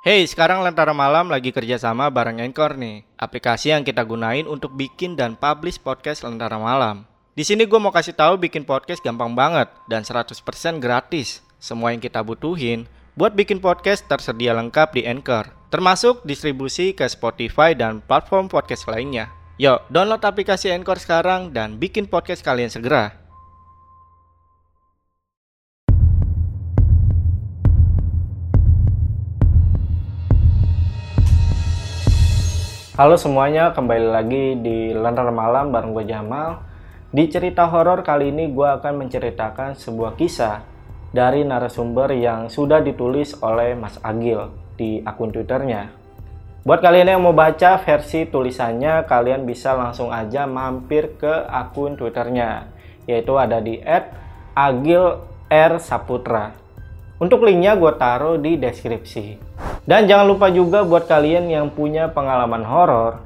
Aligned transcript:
Hey, 0.00 0.24
sekarang 0.24 0.64
Lentera 0.64 0.96
Malam 0.96 1.28
lagi 1.28 1.52
kerjasama 1.52 2.08
bareng 2.08 2.40
Anchor 2.40 2.72
nih, 2.72 3.04
aplikasi 3.20 3.68
yang 3.68 3.84
kita 3.84 4.00
gunain 4.00 4.48
untuk 4.48 4.72
bikin 4.72 5.12
dan 5.12 5.36
publish 5.36 5.76
podcast 5.76 6.24
Lentera 6.24 6.56
Malam. 6.56 7.04
Di 7.36 7.44
sini 7.44 7.68
gue 7.68 7.76
mau 7.76 7.92
kasih 7.92 8.16
tahu 8.16 8.40
bikin 8.40 8.64
podcast 8.64 9.04
gampang 9.04 9.36
banget 9.36 9.68
dan 9.92 10.00
100% 10.00 10.40
gratis. 10.80 11.44
Semua 11.60 11.92
yang 11.92 12.00
kita 12.00 12.24
butuhin 12.24 12.88
buat 13.12 13.36
bikin 13.36 13.60
podcast 13.60 14.08
tersedia 14.08 14.56
lengkap 14.56 14.96
di 14.96 15.04
Anchor, 15.04 15.52
termasuk 15.68 16.24
distribusi 16.24 16.96
ke 16.96 17.04
Spotify 17.04 17.76
dan 17.76 18.00
platform 18.00 18.48
podcast 18.48 18.88
lainnya. 18.88 19.28
Yuk, 19.60 19.84
download 19.92 20.24
aplikasi 20.24 20.72
Anchor 20.72 20.96
sekarang 20.96 21.52
dan 21.52 21.76
bikin 21.76 22.08
podcast 22.08 22.40
kalian 22.40 22.72
segera. 22.72 23.19
Halo 33.00 33.16
semuanya, 33.16 33.72
kembali 33.72 34.12
lagi 34.12 34.60
di 34.60 34.92
Lentera 34.92 35.32
Malam 35.32 35.72
bareng 35.72 35.96
gue 35.96 36.04
Jamal. 36.04 36.60
Di 37.08 37.32
cerita 37.32 37.64
horor 37.64 38.04
kali 38.04 38.28
ini 38.28 38.52
gue 38.52 38.68
akan 38.76 39.00
menceritakan 39.00 39.72
sebuah 39.72 40.20
kisah 40.20 40.60
dari 41.08 41.40
narasumber 41.40 42.12
yang 42.12 42.52
sudah 42.52 42.84
ditulis 42.84 43.32
oleh 43.40 43.72
Mas 43.72 43.96
Agil 44.04 44.52
di 44.76 45.00
akun 45.00 45.32
Twitternya. 45.32 45.88
Buat 46.60 46.84
kalian 46.84 47.16
yang 47.16 47.24
mau 47.24 47.32
baca 47.32 47.80
versi 47.80 48.28
tulisannya, 48.28 49.08
kalian 49.08 49.48
bisa 49.48 49.72
langsung 49.72 50.12
aja 50.12 50.44
mampir 50.44 51.16
ke 51.16 51.48
akun 51.48 51.96
Twitternya, 51.96 52.68
yaitu 53.08 53.32
ada 53.40 53.64
di 53.64 53.80
@agil_r_saputra. 54.52 56.52
Untuk 57.16 57.48
linknya 57.48 57.80
gue 57.80 57.96
taruh 57.96 58.36
di 58.36 58.60
deskripsi. 58.60 59.48
Dan 59.88 60.04
jangan 60.04 60.28
lupa 60.28 60.52
juga 60.52 60.84
buat 60.84 61.08
kalian 61.08 61.48
yang 61.48 61.72
punya 61.72 62.12
pengalaman 62.12 62.64
horor, 62.64 63.24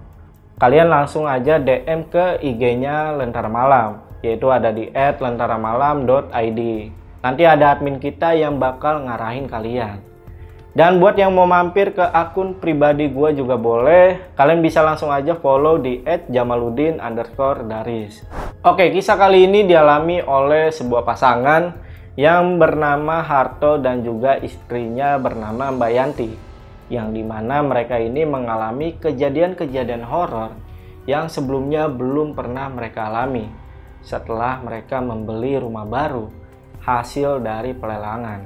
kalian 0.63 0.87
langsung 0.87 1.27
aja 1.27 1.59
DM 1.59 2.07
ke 2.07 2.39
IG-nya 2.41 3.11
Lentera 3.19 3.51
Malam, 3.51 4.07
yaitu 4.23 4.47
ada 4.49 4.71
di 4.71 4.87
@lentaramalam.id. 4.95 6.61
Nanti 7.25 7.43
ada 7.43 7.75
admin 7.75 7.99
kita 7.99 8.37
yang 8.37 8.61
bakal 8.61 9.03
ngarahin 9.03 9.51
kalian. 9.51 9.99
Dan 10.75 10.99
buat 10.99 11.15
yang 11.15 11.31
mau 11.31 11.47
mampir 11.47 11.95
ke 11.95 12.03
akun 12.03 12.59
pribadi 12.59 13.07
gue 13.07 13.31
juga 13.39 13.55
boleh, 13.55 14.35
kalian 14.35 14.59
bisa 14.59 14.83
langsung 14.83 15.07
aja 15.15 15.39
follow 15.39 15.79
di 15.79 16.03
@jamaludin 16.03 16.99
underscore 16.99 17.63
daris. 17.63 18.27
Oke, 18.67 18.91
kisah 18.91 19.15
kali 19.15 19.47
ini 19.47 19.63
dialami 19.71 20.19
oleh 20.19 20.75
sebuah 20.75 21.07
pasangan 21.07 21.84
yang 22.15 22.63
bernama 22.63 23.27
Harto 23.27 23.83
dan 23.83 24.07
juga 24.07 24.39
istrinya 24.39 25.19
bernama 25.19 25.75
Mbak 25.75 25.91
Yanti 25.91 26.31
yang 26.87 27.11
di 27.11 27.27
mana 27.27 27.65
mereka 27.65 27.99
ini 27.99 28.23
mengalami 28.23 28.95
kejadian-kejadian 29.03 30.07
horor 30.07 30.55
yang 31.11 31.27
sebelumnya 31.27 31.91
belum 31.91 32.39
pernah 32.39 32.71
mereka 32.71 33.11
alami 33.11 33.51
setelah 34.05 34.61
mereka 34.63 35.01
membeli 35.01 35.59
rumah 35.59 35.89
baru 35.89 36.29
hasil 36.85 37.41
dari 37.41 37.73
pelelangan. 37.73 38.45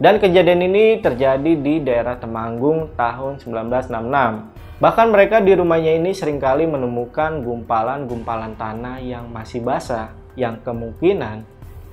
Dan 0.00 0.16
kejadian 0.16 0.64
ini 0.64 0.96
terjadi 1.04 1.52
di 1.60 1.84
daerah 1.84 2.16
Temanggung 2.16 2.96
tahun 2.96 3.36
1966. 3.36 4.80
Bahkan 4.80 5.06
mereka 5.12 5.44
di 5.44 5.52
rumahnya 5.52 6.00
ini 6.00 6.16
sering 6.16 6.40
kali 6.40 6.64
menemukan 6.64 7.44
gumpalan-gumpalan 7.44 8.56
tanah 8.56 8.96
yang 9.04 9.28
masih 9.28 9.60
basah 9.60 10.08
yang 10.40 10.56
kemungkinan 10.64 11.44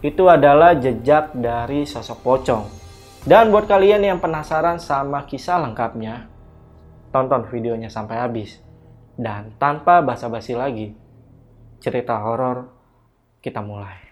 itu 0.02 0.30
adalah 0.30 0.78
jejak 0.78 1.34
dari 1.34 1.84
sosok 1.84 2.20
pocong. 2.22 2.66
Dan 3.28 3.52
buat 3.52 3.68
kalian 3.68 4.08
yang 4.08 4.20
penasaran 4.24 4.80
sama 4.80 5.28
kisah 5.28 5.60
lengkapnya, 5.60 6.32
tonton 7.12 7.44
videonya 7.52 7.92
sampai 7.92 8.24
habis. 8.24 8.64
Dan 9.18 9.58
tanpa 9.60 10.00
basa-basi 10.06 10.56
lagi, 10.56 10.96
cerita 11.84 12.22
horor 12.24 12.72
kita 13.44 13.60
mulai. 13.60 14.07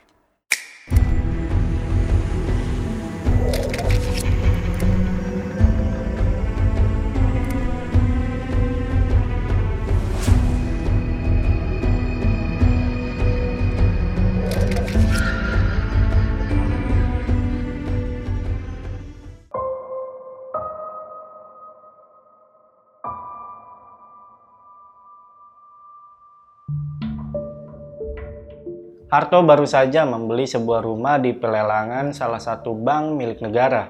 Harto 29.15 29.39
baru 29.47 29.63
saja 29.63 30.03
membeli 30.03 30.43
sebuah 30.43 30.83
rumah 30.83 31.15
di 31.15 31.31
pelelangan 31.31 32.11
salah 32.11 32.43
satu 32.43 32.75
bank 32.75 33.15
milik 33.15 33.39
negara. 33.39 33.87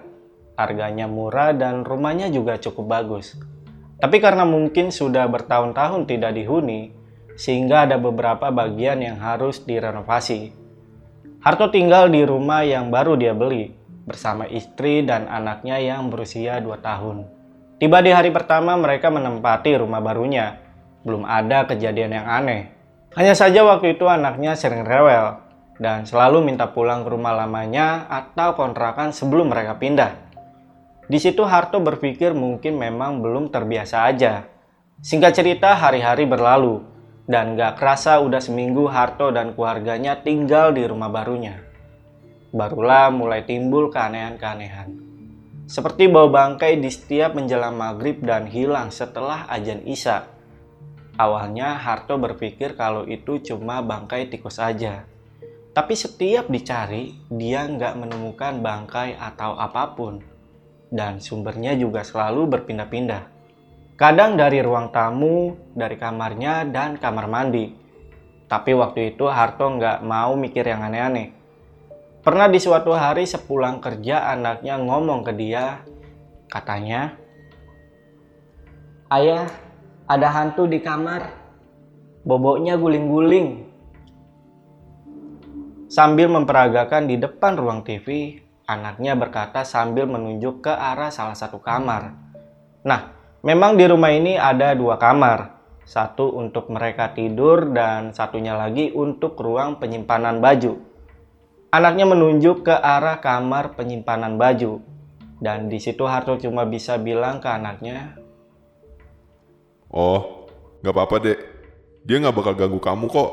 Harganya 0.53 1.09
murah 1.09 1.50
dan 1.50 1.81
rumahnya 1.81 2.30
juga 2.30 2.62
cukup 2.62 2.86
bagus. 2.94 3.34
Tapi 3.97 4.22
karena 4.22 4.46
mungkin 4.46 4.94
sudah 4.94 5.25
bertahun-tahun 5.25 6.06
tidak 6.06 6.30
dihuni, 6.38 6.94
sehingga 7.34 7.90
ada 7.90 7.97
beberapa 7.97 8.53
bagian 8.53 9.02
yang 9.02 9.18
harus 9.18 9.66
direnovasi. 9.66 10.53
Harto 11.41 11.74
tinggal 11.74 12.06
di 12.14 12.22
rumah 12.22 12.62
yang 12.62 12.94
baru 12.94 13.18
dia 13.18 13.34
beli, 13.34 13.74
bersama 14.06 14.46
istri 14.46 15.02
dan 15.02 15.25
anaknya 15.25 15.81
yang 15.81 16.14
berusia 16.14 16.62
2 16.62 16.69
tahun. 16.85 17.25
Tiba 17.81 17.97
di 18.06 18.14
hari 18.14 18.30
pertama 18.30 18.78
mereka 18.78 19.09
menempati 19.09 19.74
rumah 19.74 20.06
barunya. 20.06 20.62
Belum 21.02 21.25
ada 21.25 21.66
kejadian 21.66 22.14
yang 22.14 22.30
aneh. 22.30 22.75
Hanya 23.16 23.31
saja 23.31 23.64
waktu 23.64 23.96
itu 23.96 24.12
anaknya 24.12 24.59
sering 24.59 24.84
rewel 24.84 25.40
dan 25.80 26.03
selalu 26.03 26.44
minta 26.44 26.68
pulang 26.68 27.08
ke 27.08 27.16
rumah 27.16 27.31
lamanya 27.31 28.12
atau 28.12 28.59
kontrakan 28.59 29.16
sebelum 29.16 29.56
mereka 29.56 29.80
pindah. 29.80 30.12
Di 31.08 31.16
situ 31.16 31.48
Harto 31.48 31.80
berpikir 31.80 32.36
mungkin 32.36 32.76
memang 32.76 33.24
belum 33.24 33.56
terbiasa 33.56 34.03
aja. 34.12 34.44
Singkat 35.00 35.31
cerita 35.31 35.80
hari-hari 35.80 36.28
berlalu 36.28 36.84
dan 37.24 37.56
gak 37.56 37.80
kerasa 37.80 38.20
udah 38.20 38.44
seminggu 38.44 38.92
Harto 38.92 39.32
dan 39.32 39.56
keluarganya 39.56 40.20
tinggal 40.20 40.76
di 40.76 40.84
rumah 40.84 41.08
barunya. 41.08 41.56
Barulah 42.52 43.16
mulai 43.16 43.47
timbul 43.47 43.96
keanehan-keanehan. 43.96 44.92
Seperti 45.72 46.12
bau 46.12 46.28
bangkai 46.28 46.84
di 46.84 46.92
setiap 46.92 47.32
menjelang 47.32 47.80
maghrib 47.80 48.20
dan 48.20 48.44
hilang 48.44 48.92
setelah 48.92 49.47
ajan 49.47 49.88
isya 49.88 50.34
Awalnya 51.16 51.80
Harto 51.80 52.20
berpikir 52.20 52.76
kalau 52.76 53.08
itu 53.08 53.40
cuma 53.40 53.80
bangkai 53.80 54.28
tikus 54.28 54.59
aja. 54.59 55.08
Tapi 55.72 55.96
setiap 55.96 56.52
dicari, 56.52 57.16
dia 57.31 57.68
nggak 57.68 57.96
menemukan 58.00 58.59
bangkai 58.59 59.16
atau 59.16 59.56
apa 59.56 59.96
pun. 59.96 60.20
Dan 60.92 61.24
sumbernya 61.24 61.76
juga 61.76 62.03
selalu 62.03 62.48
berpindah-pindah. 62.59 63.24
Kadang 63.96 64.36
dari 64.36 64.59
ruang 64.59 64.92
tamu, 64.92 65.56
dari 65.72 65.96
kamarnya, 65.96 66.68
dan 66.68 67.00
kamar 67.00 67.32
mandi. 67.32 67.72
Tapi 68.52 68.72
waktu 68.76 69.16
itu 69.16 69.28
Harto 69.32 69.72
nggak 69.72 70.03
mau 70.03 70.36
mikir 70.36 70.68
yang 70.68 70.84
aneh-aneh. 70.84 71.32
Pernah 72.24 72.52
di 72.52 72.59
suatu 72.59 72.92
hari 72.92 73.24
sepulang 73.24 73.80
kerja 73.80 74.32
anaknya 74.36 74.80
ngomong 74.84 75.24
ke 75.24 75.32
dia, 75.32 75.80
katanya, 76.52 77.16
Ayah, 79.06 79.46
ada 80.06 80.30
hantu 80.30 80.70
di 80.70 80.78
kamar. 80.82 81.34
Boboknya 82.26 82.78
guling-guling. 82.78 83.66
Sambil 85.90 86.30
memperagakan 86.30 87.06
di 87.06 87.18
depan 87.22 87.58
ruang 87.58 87.86
TV, 87.86 88.38
anaknya 88.66 89.14
berkata 89.14 89.62
sambil 89.62 90.10
menunjuk 90.10 90.66
ke 90.66 90.74
arah 90.74 91.14
salah 91.14 91.38
satu 91.38 91.62
kamar. 91.62 92.18
Nah, 92.85 93.14
memang 93.46 93.78
di 93.78 93.85
rumah 93.85 94.14
ini 94.14 94.38
ada 94.38 94.74
dua 94.74 94.97
kamar. 94.97 95.53
Satu 95.85 96.34
untuk 96.34 96.74
mereka 96.74 97.14
tidur 97.14 97.70
dan 97.70 98.09
satunya 98.09 98.58
lagi 98.58 98.90
untuk 98.90 99.38
ruang 99.38 99.78
penyimpanan 99.78 100.41
baju. 100.41 100.82
Anaknya 101.70 102.09
menunjuk 102.09 102.66
ke 102.66 102.74
arah 102.74 103.22
kamar 103.22 103.78
penyimpanan 103.78 104.41
baju. 104.41 104.82
Dan 105.38 105.70
di 105.70 105.78
situ 105.78 106.09
Harto 106.09 106.41
cuma 106.41 106.66
bisa 106.66 106.97
bilang 106.97 107.38
ke 107.38 107.46
anaknya, 107.52 108.18
Oh, 109.90 110.49
gak 110.82 110.93
apa-apa 110.93 111.16
dek. 111.22 111.40
Dia 112.05 112.22
gak 112.22 112.35
bakal 112.37 112.53
ganggu 112.53 112.79
kamu 112.82 113.05
kok. 113.09 113.32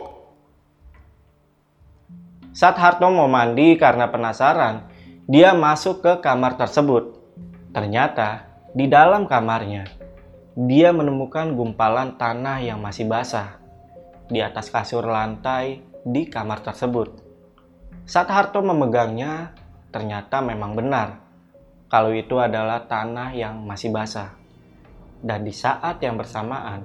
Saat 2.53 2.77
Harto 2.77 3.09
mau 3.09 3.29
mandi 3.29 3.81
karena 3.81 4.13
penasaran, 4.13 4.85
dia 5.25 5.57
masuk 5.57 6.05
ke 6.05 6.13
kamar 6.21 6.61
tersebut. 6.61 7.17
Ternyata 7.73 8.45
di 8.77 8.85
dalam 8.89 9.25
kamarnya, 9.25 9.89
dia 10.53 10.93
menemukan 10.93 11.57
gumpalan 11.57 12.21
tanah 12.21 12.61
yang 12.61 12.77
masih 12.77 13.09
basah 13.09 13.57
di 14.29 14.45
atas 14.45 14.69
kasur 14.69 15.05
lantai 15.09 15.81
di 16.05 16.29
kamar 16.29 16.61
tersebut. 16.61 17.21
Saat 18.05 18.29
Harto 18.29 18.61
memegangnya, 18.61 19.57
ternyata 19.89 20.45
memang 20.45 20.77
benar. 20.77 21.21
kalau 21.93 22.09
itu 22.17 22.41
adalah 22.41 22.89
tanah 22.89 23.37
yang 23.37 23.69
masih 23.69 23.93
basah. 23.93 24.42
Dan 25.23 25.47
di 25.47 25.55
saat 25.55 26.03
yang 26.03 26.19
bersamaan, 26.19 26.83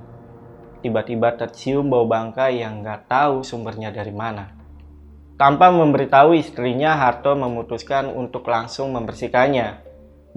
tiba-tiba 0.85 1.33
tercium 1.33 1.89
bau 1.89 2.05
bangka 2.05 2.53
yang 2.53 2.85
nggak 2.85 3.09
tahu 3.09 3.41
sumbernya 3.41 3.89
dari 3.89 4.13
mana. 4.13 4.53
Tanpa 5.37 5.73
memberitahu 5.73 6.37
istrinya, 6.37 6.97
Harto 6.97 7.33
memutuskan 7.33 8.13
untuk 8.13 8.45
langsung 8.45 8.93
membersihkannya. 8.93 9.81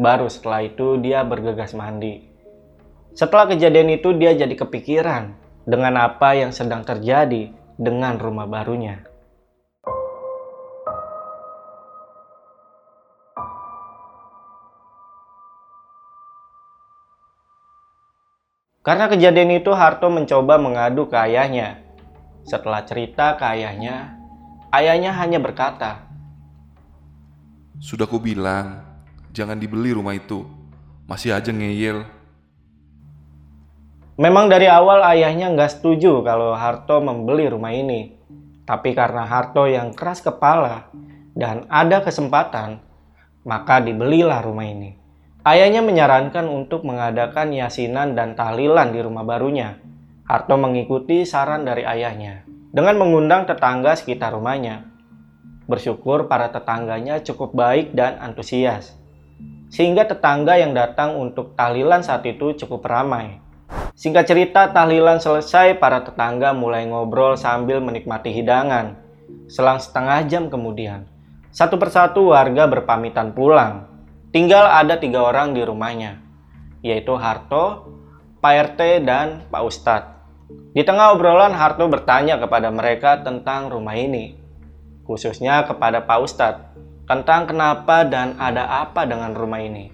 Baru 0.00 0.32
setelah 0.32 0.64
itu 0.64 0.96
dia 1.00 1.20
bergegas 1.24 1.76
mandi. 1.76 2.24
Setelah 3.12 3.52
kejadian 3.52 4.00
itu 4.00 4.16
dia 4.16 4.32
jadi 4.32 4.52
kepikiran 4.56 5.36
dengan 5.68 6.00
apa 6.00 6.36
yang 6.36 6.56
sedang 6.56 6.88
terjadi 6.88 7.52
dengan 7.76 8.16
rumah 8.16 8.48
barunya. 8.48 9.09
Karena 18.80 19.12
kejadian 19.12 19.60
itu 19.60 19.76
Harto 19.76 20.08
mencoba 20.08 20.56
mengadu 20.56 21.04
ke 21.04 21.12
ayahnya. 21.12 21.84
Setelah 22.48 22.80
cerita 22.88 23.36
ke 23.36 23.44
ayahnya, 23.44 24.16
ayahnya 24.72 25.12
hanya 25.20 25.36
berkata, 25.36 26.08
Sudah 27.76 28.08
ku 28.08 28.16
bilang, 28.16 28.80
jangan 29.36 29.60
dibeli 29.60 29.92
rumah 29.92 30.16
itu. 30.16 30.48
Masih 31.04 31.36
aja 31.36 31.52
ngeyel. 31.52 32.08
Memang 34.20 34.48
dari 34.48 34.68
awal 34.68 35.00
ayahnya 35.12 35.52
nggak 35.52 35.80
setuju 35.80 36.24
kalau 36.24 36.56
Harto 36.56 37.04
membeli 37.04 37.52
rumah 37.52 37.76
ini. 37.76 38.16
Tapi 38.64 38.96
karena 38.96 39.28
Harto 39.28 39.68
yang 39.68 39.92
keras 39.92 40.24
kepala 40.24 40.88
dan 41.36 41.68
ada 41.68 42.00
kesempatan, 42.00 42.80
maka 43.44 43.80
dibelilah 43.80 44.40
rumah 44.44 44.68
ini. 44.68 44.99
Ayahnya 45.40 45.80
menyarankan 45.80 46.44
untuk 46.52 46.84
mengadakan 46.84 47.56
yasinan 47.56 48.12
dan 48.12 48.36
tahlilan 48.36 48.92
di 48.92 49.00
rumah 49.00 49.24
barunya. 49.24 49.80
Harto 50.28 50.60
mengikuti 50.60 51.24
saran 51.24 51.64
dari 51.64 51.80
ayahnya 51.80 52.44
dengan 52.76 53.00
mengundang 53.00 53.48
tetangga 53.48 53.96
sekitar 53.96 54.36
rumahnya. 54.36 54.84
Bersyukur 55.64 56.28
para 56.28 56.52
tetangganya 56.52 57.24
cukup 57.24 57.56
baik 57.56 57.96
dan 57.96 58.20
antusias. 58.20 58.92
Sehingga 59.72 60.04
tetangga 60.04 60.60
yang 60.60 60.76
datang 60.76 61.16
untuk 61.16 61.56
tahlilan 61.56 62.04
saat 62.04 62.20
itu 62.28 62.52
cukup 62.60 62.84
ramai. 62.84 63.40
Singkat 63.96 64.28
cerita, 64.28 64.68
tahlilan 64.68 65.24
selesai, 65.24 65.80
para 65.80 66.04
tetangga 66.04 66.52
mulai 66.52 66.84
ngobrol 66.84 67.40
sambil 67.40 67.80
menikmati 67.80 68.28
hidangan. 68.28 68.92
Selang 69.48 69.80
setengah 69.80 70.20
jam 70.28 70.52
kemudian, 70.52 71.08
satu 71.48 71.80
persatu 71.80 72.36
warga 72.36 72.68
berpamitan 72.68 73.32
pulang 73.32 73.89
Tinggal 74.30 74.62
ada 74.62 74.94
tiga 74.94 75.26
orang 75.26 75.58
di 75.58 75.66
rumahnya, 75.66 76.22
yaitu 76.86 77.18
Harto, 77.18 77.90
Pak 78.38 78.78
RT, 78.78 79.02
dan 79.02 79.42
Pak 79.50 79.62
Ustadz. 79.66 80.14
Di 80.70 80.86
tengah 80.86 81.10
obrolan, 81.18 81.50
Harto 81.50 81.90
bertanya 81.90 82.38
kepada 82.38 82.70
mereka 82.70 83.18
tentang 83.26 83.74
rumah 83.74 83.98
ini, 83.98 84.38
khususnya 85.02 85.66
kepada 85.66 86.06
Pak 86.06 86.18
Ustadz, 86.22 86.62
tentang 87.10 87.50
kenapa 87.50 88.06
dan 88.06 88.38
ada 88.38 88.86
apa 88.86 89.02
dengan 89.02 89.34
rumah 89.34 89.58
ini. 89.58 89.90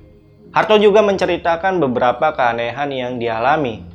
Harto 0.52 0.76
juga 0.76 1.00
menceritakan 1.00 1.80
beberapa 1.80 2.36
keanehan 2.36 2.92
yang 2.92 3.12
dialami, 3.16 3.88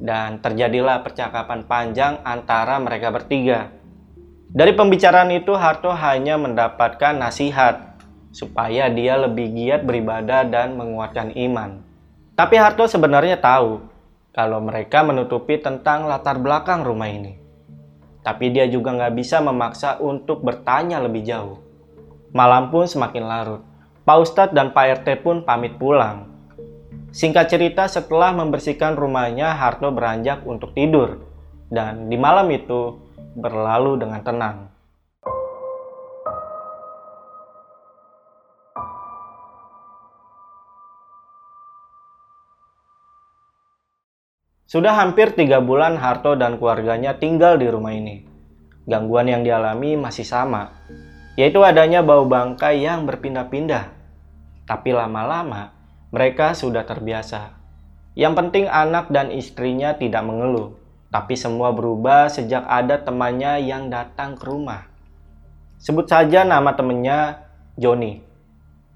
dan 0.00 0.40
terjadilah 0.40 1.04
percakapan 1.04 1.60
panjang 1.68 2.24
antara 2.24 2.80
mereka 2.80 3.12
bertiga. 3.12 3.68
Dari 4.48 4.72
pembicaraan 4.72 5.28
itu, 5.28 5.52
Harto 5.52 5.92
hanya 5.92 6.40
mendapatkan 6.40 7.20
nasihat 7.20 7.93
supaya 8.34 8.90
dia 8.90 9.14
lebih 9.14 9.54
giat 9.54 9.86
beribadah 9.86 10.42
dan 10.50 10.74
menguatkan 10.74 11.30
iman. 11.38 11.86
Tapi 12.34 12.58
Harto 12.58 12.90
sebenarnya 12.90 13.38
tahu 13.38 13.78
kalau 14.34 14.58
mereka 14.58 15.06
menutupi 15.06 15.62
tentang 15.62 16.10
latar 16.10 16.42
belakang 16.42 16.82
rumah 16.82 17.06
ini. 17.06 17.38
Tapi 18.26 18.50
dia 18.50 18.66
juga 18.66 18.90
nggak 18.90 19.14
bisa 19.14 19.38
memaksa 19.38 20.02
untuk 20.02 20.42
bertanya 20.42 20.98
lebih 20.98 21.22
jauh. 21.22 21.62
Malam 22.34 22.74
pun 22.74 22.90
semakin 22.90 23.22
larut. 23.22 23.62
Pak 24.02 24.18
Ustadz 24.18 24.56
dan 24.56 24.74
Pak 24.74 25.06
RT 25.06 25.22
pun 25.22 25.46
pamit 25.46 25.78
pulang. 25.78 26.26
Singkat 27.14 27.46
cerita 27.46 27.86
setelah 27.86 28.34
membersihkan 28.34 28.98
rumahnya, 28.98 29.54
Harto 29.54 29.94
beranjak 29.94 30.42
untuk 30.42 30.74
tidur. 30.74 31.22
Dan 31.70 32.10
di 32.10 32.18
malam 32.18 32.50
itu 32.50 32.98
berlalu 33.38 34.02
dengan 34.02 34.20
tenang. 34.26 34.73
Sudah 44.74 44.90
hampir 44.98 45.38
tiga 45.38 45.62
bulan 45.62 45.94
Harto 45.94 46.34
dan 46.34 46.58
keluarganya 46.58 47.14
tinggal 47.14 47.62
di 47.62 47.70
rumah 47.70 47.94
ini. 47.94 48.26
Gangguan 48.90 49.30
yang 49.30 49.46
dialami 49.46 49.94
masih 49.94 50.26
sama, 50.26 50.74
yaitu 51.38 51.62
adanya 51.62 52.02
bau 52.02 52.26
bangkai 52.26 52.82
yang 52.82 53.06
berpindah-pindah. 53.06 53.94
Tapi 54.66 54.90
lama-lama 54.90 55.70
mereka 56.10 56.58
sudah 56.58 56.82
terbiasa. 56.82 57.54
Yang 58.18 58.34
penting 58.34 58.66
anak 58.66 59.14
dan 59.14 59.30
istrinya 59.30 59.94
tidak 59.94 60.26
mengeluh, 60.26 60.74
tapi 61.06 61.38
semua 61.38 61.70
berubah 61.70 62.26
sejak 62.26 62.66
ada 62.66 62.98
temannya 62.98 63.62
yang 63.62 63.94
datang 63.94 64.34
ke 64.34 64.42
rumah. 64.42 64.90
Sebut 65.78 66.10
saja 66.10 66.42
nama 66.42 66.74
temannya 66.74 67.46
Joni. 67.78 68.26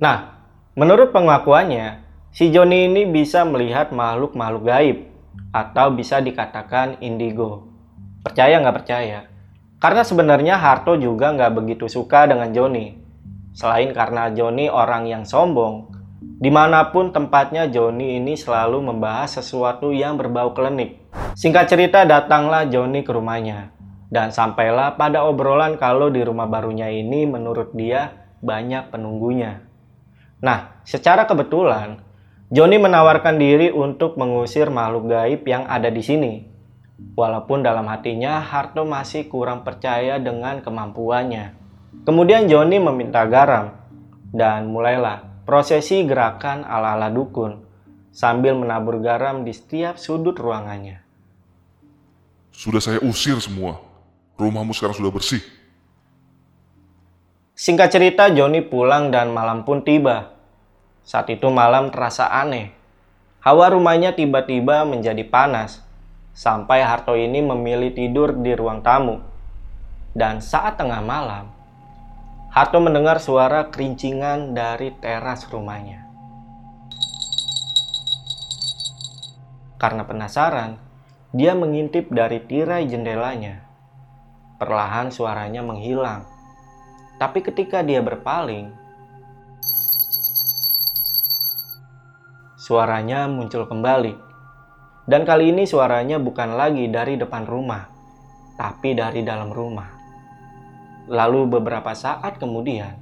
Nah, 0.03 0.43
menurut 0.75 1.15
pengakuannya, 1.15 2.03
si 2.35 2.51
Joni 2.51 2.91
ini 2.91 3.07
bisa 3.07 3.47
melihat 3.47 3.95
makhluk-makhluk 3.95 4.67
gaib 4.67 5.18
atau 5.51 5.95
bisa 5.95 6.21
dikatakan 6.21 7.01
indigo. 7.01 7.69
Percaya 8.21 8.61
nggak 8.61 8.77
percaya? 8.85 9.25
Karena 9.79 10.03
sebenarnya 10.03 10.59
Harto 10.59 10.99
juga 10.99 11.31
nggak 11.33 11.55
begitu 11.55 11.87
suka 11.87 12.27
dengan 12.27 12.51
Joni. 12.51 12.99
Selain 13.55 13.95
karena 13.95 14.31
Joni 14.35 14.67
orang 14.67 15.07
yang 15.07 15.23
sombong, 15.23 15.91
di 16.19 16.51
mana 16.51 16.91
pun 16.91 17.15
tempatnya 17.15 17.71
Joni 17.71 18.19
ini 18.19 18.35
selalu 18.35 18.83
membahas 18.83 19.39
sesuatu 19.39 19.95
yang 19.95 20.19
berbau 20.19 20.51
klinik. 20.51 20.99
Singkat 21.39 21.67
cerita 21.71 22.03
datanglah 22.03 22.67
Joni 22.67 23.07
ke 23.07 23.11
rumahnya. 23.15 23.71
Dan 24.09 24.33
sampailah 24.33 24.97
pada 24.97 25.23
obrolan 25.29 25.77
kalau 25.77 26.09
di 26.09 26.25
rumah 26.25 26.49
barunya 26.49 26.89
ini 26.89 27.29
menurut 27.29 27.77
dia 27.77 28.25
banyak 28.41 28.89
penunggunya. 28.89 29.63
Nah, 30.41 30.81
secara 30.87 31.29
kebetulan 31.29 32.01
Joni 32.49 32.81
menawarkan 32.81 33.37
diri 33.37 33.69
untuk 33.69 34.17
mengusir 34.17 34.73
makhluk 34.73 35.13
gaib 35.13 35.45
yang 35.45 35.69
ada 35.69 35.93
di 35.93 36.01
sini. 36.01 36.49
Walaupun 37.13 37.61
dalam 37.61 37.85
hatinya 37.93 38.41
Harto 38.41 38.89
masih 38.89 39.29
kurang 39.29 39.69
percaya 39.69 40.17
dengan 40.17 40.65
kemampuannya. 40.65 41.53
Kemudian 42.09 42.49
Joni 42.49 42.81
meminta 42.81 43.29
garam 43.29 43.77
dan 44.33 44.73
mulailah 44.73 45.45
prosesi 45.45 46.01
gerakan 46.09 46.65
ala-ala 46.65 47.13
dukun 47.13 47.61
sambil 48.17 48.57
menabur 48.57 48.97
garam 49.05 49.45
di 49.45 49.53
setiap 49.53 50.01
sudut 50.01 50.35
ruangannya. 50.41 51.05
Sudah 52.49 52.81
saya 52.81 52.99
usir 53.05 53.37
semua. 53.45 53.77
Rumahmu 54.41 54.73
sekarang 54.73 54.97
sudah 54.97 55.13
bersih. 55.13 55.45
Singkat 57.53 57.93
cerita, 57.93 58.25
Joni 58.33 58.65
pulang 58.65 59.13
dan 59.13 59.37
malam 59.37 59.69
pun 59.69 59.85
tiba. 59.85 60.38
Saat 61.09 61.33
itu 61.33 61.49
malam 61.49 61.89
terasa 61.89 62.29
aneh. 62.29 62.69
Hawa 63.41 63.73
rumahnya 63.73 64.13
tiba-tiba 64.13 64.85
menjadi 64.85 65.25
panas, 65.25 65.81
sampai 66.37 66.85
Harto 66.85 67.17
ini 67.17 67.41
memilih 67.41 67.97
tidur 67.97 68.37
di 68.37 68.53
ruang 68.53 68.85
tamu. 68.85 69.17
Dan 70.13 70.45
saat 70.45 70.77
tengah 70.77 71.01
malam, 71.01 71.49
Harto 72.53 72.77
mendengar 72.85 73.25
suara 73.25 73.73
kerincingan 73.73 74.53
dari 74.53 74.93
teras 75.01 75.49
rumahnya. 75.49 76.05
Karena 79.81 80.05
penasaran, 80.05 80.77
dia 81.33 81.57
mengintip 81.57 82.13
dari 82.13 82.45
tirai 82.45 82.85
jendelanya. 82.85 83.65
Perlahan 84.61 85.09
suaranya 85.09 85.65
menghilang. 85.65 86.29
Tapi 87.17 87.41
ketika 87.41 87.81
dia 87.81 88.05
berpaling, 88.05 88.77
suaranya 92.69 93.25
muncul 93.25 93.65
kembali. 93.65 94.13
Dan 95.09 95.25
kali 95.25 95.57
ini 95.57 95.65
suaranya 95.65 96.21
bukan 96.21 96.53
lagi 96.53 96.85
dari 96.93 97.17
depan 97.17 97.49
rumah, 97.49 97.89
tapi 98.61 98.93
dari 98.93 99.25
dalam 99.25 99.49
rumah. 99.49 99.89
Lalu 101.09 101.57
beberapa 101.57 101.97
saat 101.97 102.37
kemudian, 102.37 102.93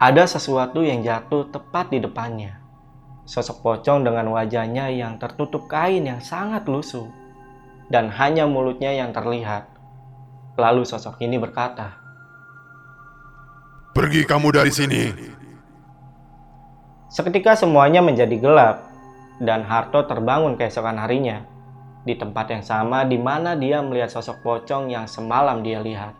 ada 0.00 0.24
sesuatu 0.24 0.80
yang 0.80 1.04
jatuh 1.04 1.52
tepat 1.52 1.92
di 1.92 2.00
depannya. 2.00 2.56
Sosok 3.28 3.60
pocong 3.60 4.08
dengan 4.08 4.32
wajahnya 4.32 4.88
yang 4.88 5.20
tertutup 5.20 5.68
kain 5.68 6.08
yang 6.08 6.24
sangat 6.24 6.64
lusuh, 6.64 7.12
dan 7.92 8.08
hanya 8.08 8.48
mulutnya 8.48 8.88
yang 8.88 9.12
terlihat. 9.12 9.68
Lalu 10.56 10.88
sosok 10.88 11.20
ini 11.20 11.36
berkata, 11.36 11.92
Pergi 13.92 14.24
kamu 14.24 14.48
dari 14.48 14.72
sini. 14.72 15.41
Seketika 17.12 17.52
semuanya 17.52 18.00
menjadi 18.00 18.40
gelap 18.40 18.88
dan 19.36 19.68
Harto 19.68 20.00
terbangun 20.08 20.56
keesokan 20.56 20.96
harinya 20.96 21.44
di 22.08 22.16
tempat 22.16 22.48
yang 22.48 22.64
sama 22.64 23.04
di 23.04 23.20
mana 23.20 23.52
dia 23.52 23.84
melihat 23.84 24.08
sosok 24.08 24.40
pocong 24.40 24.88
yang 24.88 25.04
semalam 25.04 25.60
dia 25.60 25.84
lihat. 25.84 26.16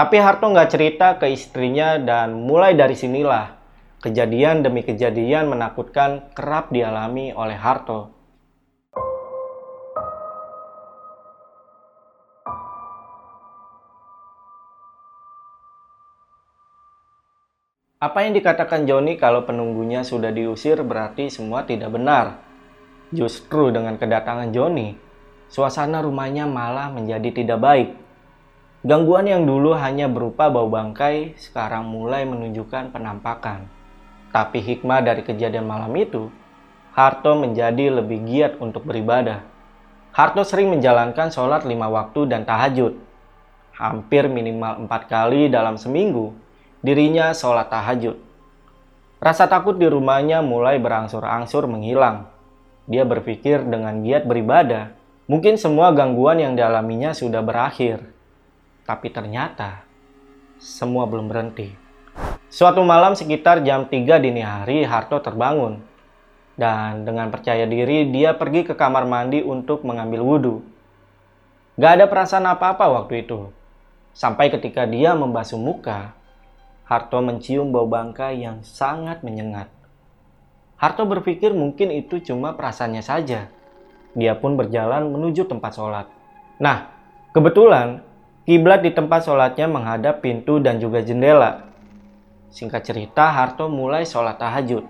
Tapi 0.00 0.16
Harto 0.16 0.48
nggak 0.48 0.72
cerita 0.72 1.20
ke 1.20 1.28
istrinya 1.28 2.00
dan 2.00 2.32
mulai 2.32 2.72
dari 2.72 2.96
sinilah 2.96 3.52
kejadian 4.00 4.64
demi 4.64 4.80
kejadian 4.80 5.52
menakutkan 5.52 6.32
kerap 6.32 6.72
dialami 6.72 7.36
oleh 7.36 7.60
Harto. 7.60 8.19
Apa 18.00 18.24
yang 18.24 18.32
dikatakan 18.32 18.88
Joni 18.88 19.20
kalau 19.20 19.44
penunggunya 19.44 20.00
sudah 20.00 20.32
diusir 20.32 20.80
berarti 20.80 21.28
semua 21.28 21.68
tidak 21.68 21.92
benar. 21.92 22.40
Justru 23.12 23.68
dengan 23.68 24.00
kedatangan 24.00 24.56
Joni, 24.56 24.96
suasana 25.52 26.00
rumahnya 26.00 26.48
malah 26.48 26.88
menjadi 26.88 27.28
tidak 27.28 27.60
baik. 27.60 27.92
Gangguan 28.88 29.28
yang 29.28 29.44
dulu 29.44 29.76
hanya 29.76 30.08
berupa 30.08 30.48
bau 30.48 30.72
bangkai 30.72 31.36
sekarang 31.36 31.92
mulai 31.92 32.24
menunjukkan 32.24 32.88
penampakan. 32.88 33.68
Tapi 34.32 34.64
hikmah 34.64 35.04
dari 35.04 35.20
kejadian 35.20 35.68
malam 35.68 35.92
itu, 35.92 36.32
Harto 36.96 37.36
menjadi 37.36 38.00
lebih 38.00 38.24
giat 38.24 38.56
untuk 38.64 38.88
beribadah. 38.88 39.44
Harto 40.16 40.40
sering 40.40 40.72
menjalankan 40.72 41.28
sholat 41.28 41.68
lima 41.68 41.92
waktu 41.92 42.32
dan 42.32 42.48
tahajud. 42.48 42.96
Hampir 43.76 44.24
minimal 44.32 44.88
empat 44.88 45.04
kali 45.04 45.52
dalam 45.52 45.76
seminggu 45.76 46.39
dirinya 46.80 47.32
sholat 47.36 47.68
tahajud. 47.68 48.16
Rasa 49.20 49.44
takut 49.44 49.76
di 49.76 49.84
rumahnya 49.84 50.40
mulai 50.40 50.80
berangsur-angsur 50.80 51.68
menghilang. 51.68 52.28
Dia 52.88 53.04
berpikir 53.04 53.62
dengan 53.68 54.00
giat 54.00 54.24
beribadah, 54.24 54.96
mungkin 55.28 55.60
semua 55.60 55.92
gangguan 55.92 56.40
yang 56.40 56.56
dialaminya 56.56 57.12
sudah 57.12 57.44
berakhir. 57.44 58.00
Tapi 58.88 59.12
ternyata, 59.12 59.84
semua 60.56 61.04
belum 61.04 61.28
berhenti. 61.28 61.76
Suatu 62.50 62.82
malam 62.82 63.14
sekitar 63.14 63.62
jam 63.62 63.86
3 63.86 64.18
dini 64.18 64.42
hari, 64.42 64.82
Harto 64.82 65.20
terbangun. 65.22 65.84
Dan 66.58 67.06
dengan 67.06 67.30
percaya 67.30 67.64
diri, 67.68 68.10
dia 68.10 68.34
pergi 68.34 68.66
ke 68.66 68.74
kamar 68.74 69.06
mandi 69.06 69.44
untuk 69.44 69.86
mengambil 69.86 70.20
wudhu. 70.24 70.56
Gak 71.78 72.00
ada 72.00 72.04
perasaan 72.10 72.44
apa-apa 72.50 72.90
waktu 72.90 73.24
itu. 73.24 73.48
Sampai 74.12 74.50
ketika 74.50 74.84
dia 74.84 75.14
membasuh 75.14 75.56
muka, 75.56 76.12
Harto 76.90 77.22
mencium 77.22 77.70
bau 77.70 77.86
bangkai 77.86 78.42
yang 78.42 78.66
sangat 78.66 79.22
menyengat. 79.22 79.70
Harto 80.74 81.06
berpikir 81.06 81.54
mungkin 81.54 81.94
itu 81.94 82.18
cuma 82.18 82.58
perasaannya 82.58 82.98
saja. 82.98 83.46
Dia 84.18 84.34
pun 84.34 84.58
berjalan 84.58 85.06
menuju 85.06 85.46
tempat 85.46 85.78
sholat. 85.78 86.10
Nah, 86.58 86.90
kebetulan 87.30 88.02
kiblat 88.42 88.82
di 88.82 88.90
tempat 88.90 89.22
sholatnya 89.22 89.70
menghadap 89.70 90.18
pintu 90.18 90.58
dan 90.58 90.82
juga 90.82 90.98
jendela. 90.98 91.70
Singkat 92.50 92.82
cerita, 92.82 93.30
Harto 93.30 93.70
mulai 93.70 94.02
sholat 94.02 94.42
tahajud. 94.42 94.82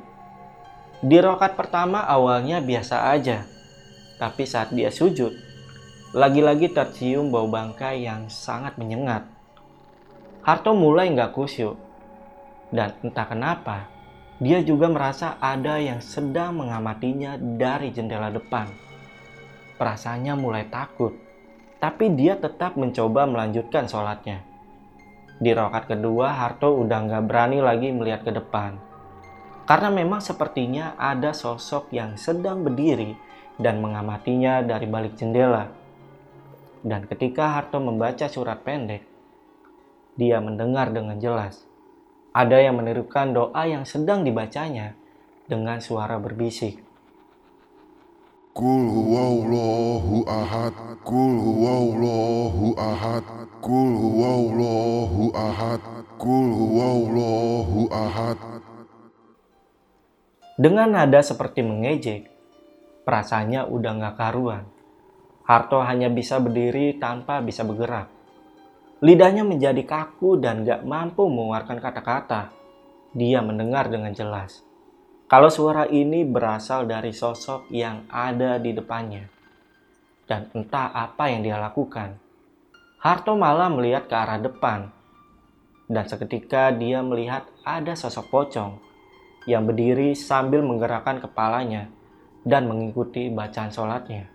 Di 1.05 1.21
rokat 1.21 1.53
pertama 1.53 2.01
awalnya 2.01 2.65
biasa 2.65 3.13
aja, 3.13 3.45
tapi 4.17 4.49
saat 4.49 4.73
dia 4.73 4.89
sujud, 4.89 5.37
lagi-lagi 6.17 6.73
tercium 6.73 7.29
bau 7.29 7.45
bangkai 7.45 8.09
yang 8.09 8.33
sangat 8.33 8.81
menyengat. 8.81 9.29
Harto 10.41 10.73
mulai 10.73 11.13
nggak 11.13 11.37
kusyuk 11.37 11.90
dan 12.71 12.95
entah 13.03 13.27
kenapa, 13.27 13.91
dia 14.39 14.63
juga 14.63 14.89
merasa 14.89 15.37
ada 15.43 15.77
yang 15.77 16.01
sedang 16.01 16.57
mengamatinya 16.57 17.37
dari 17.37 17.91
jendela 17.91 18.31
depan. 18.31 18.71
Perasaannya 19.77 20.35
mulai 20.39 20.65
takut, 20.71 21.13
tapi 21.83 22.15
dia 22.15 22.39
tetap 22.39 22.79
mencoba 22.79 23.27
melanjutkan 23.27 23.91
sholatnya. 23.91 24.47
Di 25.41 25.51
rokat 25.51 25.91
kedua, 25.91 26.37
Harto 26.37 26.79
udah 26.79 26.99
nggak 27.05 27.25
berani 27.27 27.59
lagi 27.65 27.89
melihat 27.91 28.23
ke 28.25 28.33
depan. 28.33 28.77
Karena 29.65 29.89
memang 29.89 30.21
sepertinya 30.21 30.99
ada 31.01 31.33
sosok 31.33 31.93
yang 31.95 32.17
sedang 32.21 32.65
berdiri 32.65 33.17
dan 33.57 33.81
mengamatinya 33.81 34.61
dari 34.61 34.85
balik 34.85 35.17
jendela. 35.17 35.69
Dan 36.81 37.09
ketika 37.09 37.57
Harto 37.57 37.81
membaca 37.81 38.29
surat 38.29 38.61
pendek, 38.61 39.05
dia 40.17 40.41
mendengar 40.45 40.93
dengan 40.93 41.17
jelas 41.17 41.70
ada 42.31 42.63
yang 42.63 42.79
menirukan 42.79 43.35
doa 43.35 43.63
yang 43.67 43.83
sedang 43.83 44.23
dibacanya 44.23 44.95
dengan 45.51 45.83
suara 45.83 46.15
berbisik. 46.23 46.79
Kul 48.51 48.83
huwallahu 48.87 50.27
ahad, 50.27 50.75
kul 51.07 51.35
huwallahu 51.39 52.75
ahad, 52.75 53.25
kul 53.63 53.91
huwallahu 53.95 55.31
ahad, 55.35 55.83
kul 56.19 56.49
huwallahu 56.51 57.87
ahad. 57.91 58.39
Dengan 60.61 60.93
nada 60.93 61.23
seperti 61.23 61.63
mengejek, 61.63 62.29
perasaannya 63.07 63.71
udah 63.71 63.93
gak 63.97 64.17
karuan. 64.19 64.69
Harto 65.47 65.83
hanya 65.83 66.07
bisa 66.13 66.39
berdiri 66.39 67.01
tanpa 67.01 67.43
bisa 67.43 67.67
bergerak. 67.67 68.20
Lidahnya 69.01 69.49
menjadi 69.49 69.81
kaku 69.89 70.37
dan 70.37 70.61
gak 70.61 70.85
mampu 70.85 71.25
mengeluarkan 71.25 71.81
kata-kata. 71.81 72.53
Dia 73.17 73.41
mendengar 73.41 73.89
dengan 73.89 74.13
jelas. 74.13 74.61
Kalau 75.25 75.49
suara 75.49 75.89
ini 75.89 76.21
berasal 76.21 76.85
dari 76.85 77.17
sosok 77.17 77.73
yang 77.73 78.05
ada 78.13 78.61
di 78.61 78.77
depannya. 78.77 79.25
Dan 80.29 80.53
entah 80.53 80.93
apa 80.93 81.33
yang 81.33 81.41
dia 81.41 81.57
lakukan. 81.57 82.21
Harto 83.01 83.41
malah 83.41 83.73
melihat 83.73 84.05
ke 84.05 84.13
arah 84.13 84.37
depan. 84.37 84.93
Dan 85.89 86.05
seketika 86.05 86.69
dia 86.69 87.01
melihat 87.01 87.49
ada 87.65 87.97
sosok 87.97 88.29
pocong 88.29 88.77
yang 89.49 89.65
berdiri 89.65 90.13
sambil 90.13 90.61
menggerakkan 90.61 91.25
kepalanya 91.25 91.89
dan 92.45 92.69
mengikuti 92.69 93.33
bacaan 93.33 93.73
sholatnya. 93.73 94.29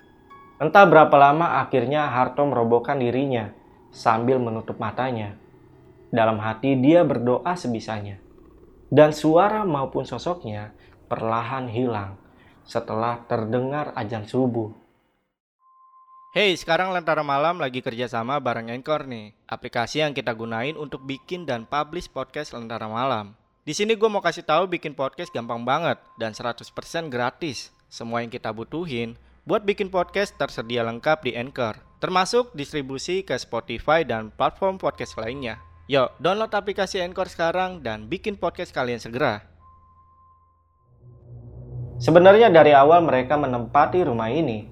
Entah 0.57 0.89
berapa 0.89 1.13
lama 1.13 1.62
akhirnya 1.62 2.10
Harto 2.10 2.41
merobohkan 2.50 2.98
dirinya 2.98 3.53
sambil 3.96 4.36
menutup 4.36 4.75
matanya. 4.75 5.40
Dalam 6.12 6.44
hati 6.44 6.75
dia 6.75 7.08
berdoa 7.08 7.56
sebisanya. 7.56 8.20
Dan 8.92 9.16
suara 9.16 9.64
maupun 9.64 10.04
sosoknya 10.04 10.75
perlahan 11.08 11.72
hilang 11.72 12.20
setelah 12.68 13.24
terdengar 13.25 13.96
ajan 13.96 14.28
subuh. 14.28 14.70
Hey, 16.36 16.52
sekarang 16.60 16.92
Lentera 16.92 17.24
Malam 17.24 17.64
lagi 17.64 17.80
kerjasama 17.80 18.44
bareng 18.44 18.68
Anchor 18.68 19.08
nih, 19.08 19.32
aplikasi 19.48 20.04
yang 20.04 20.12
kita 20.12 20.36
gunain 20.36 20.75
untuk 20.75 21.08
bikin 21.08 21.48
dan 21.48 21.64
publish 21.64 22.12
podcast 22.12 22.52
Lentera 22.52 22.92
Malam. 22.92 23.32
Di 23.64 23.72
sini 23.72 23.96
gue 23.96 24.10
mau 24.12 24.20
kasih 24.20 24.44
tahu 24.44 24.68
bikin 24.68 24.94
podcast 24.94 25.32
gampang 25.32 25.64
banget 25.64 25.96
dan 26.20 26.36
100% 26.36 26.68
gratis. 27.08 27.72
Semua 27.88 28.20
yang 28.20 28.30
kita 28.30 28.52
butuhin 28.52 29.16
buat 29.46 29.62
bikin 29.62 29.94
podcast 29.94 30.34
tersedia 30.42 30.82
lengkap 30.82 31.22
di 31.22 31.38
Anchor 31.38 31.78
termasuk 32.02 32.58
distribusi 32.58 33.22
ke 33.22 33.38
Spotify 33.38 34.02
dan 34.02 34.34
platform 34.34 34.82
podcast 34.82 35.14
lainnya. 35.22 35.62
Yuk, 35.86 36.18
download 36.18 36.50
aplikasi 36.50 36.98
Anchor 37.06 37.30
sekarang 37.30 37.86
dan 37.86 38.10
bikin 38.10 38.42
podcast 38.42 38.74
kalian 38.74 38.98
segera. 38.98 39.46
Sebenarnya 42.02 42.50
dari 42.50 42.74
awal 42.74 43.06
mereka 43.06 43.38
menempati 43.38 44.02
rumah 44.02 44.34
ini. 44.34 44.66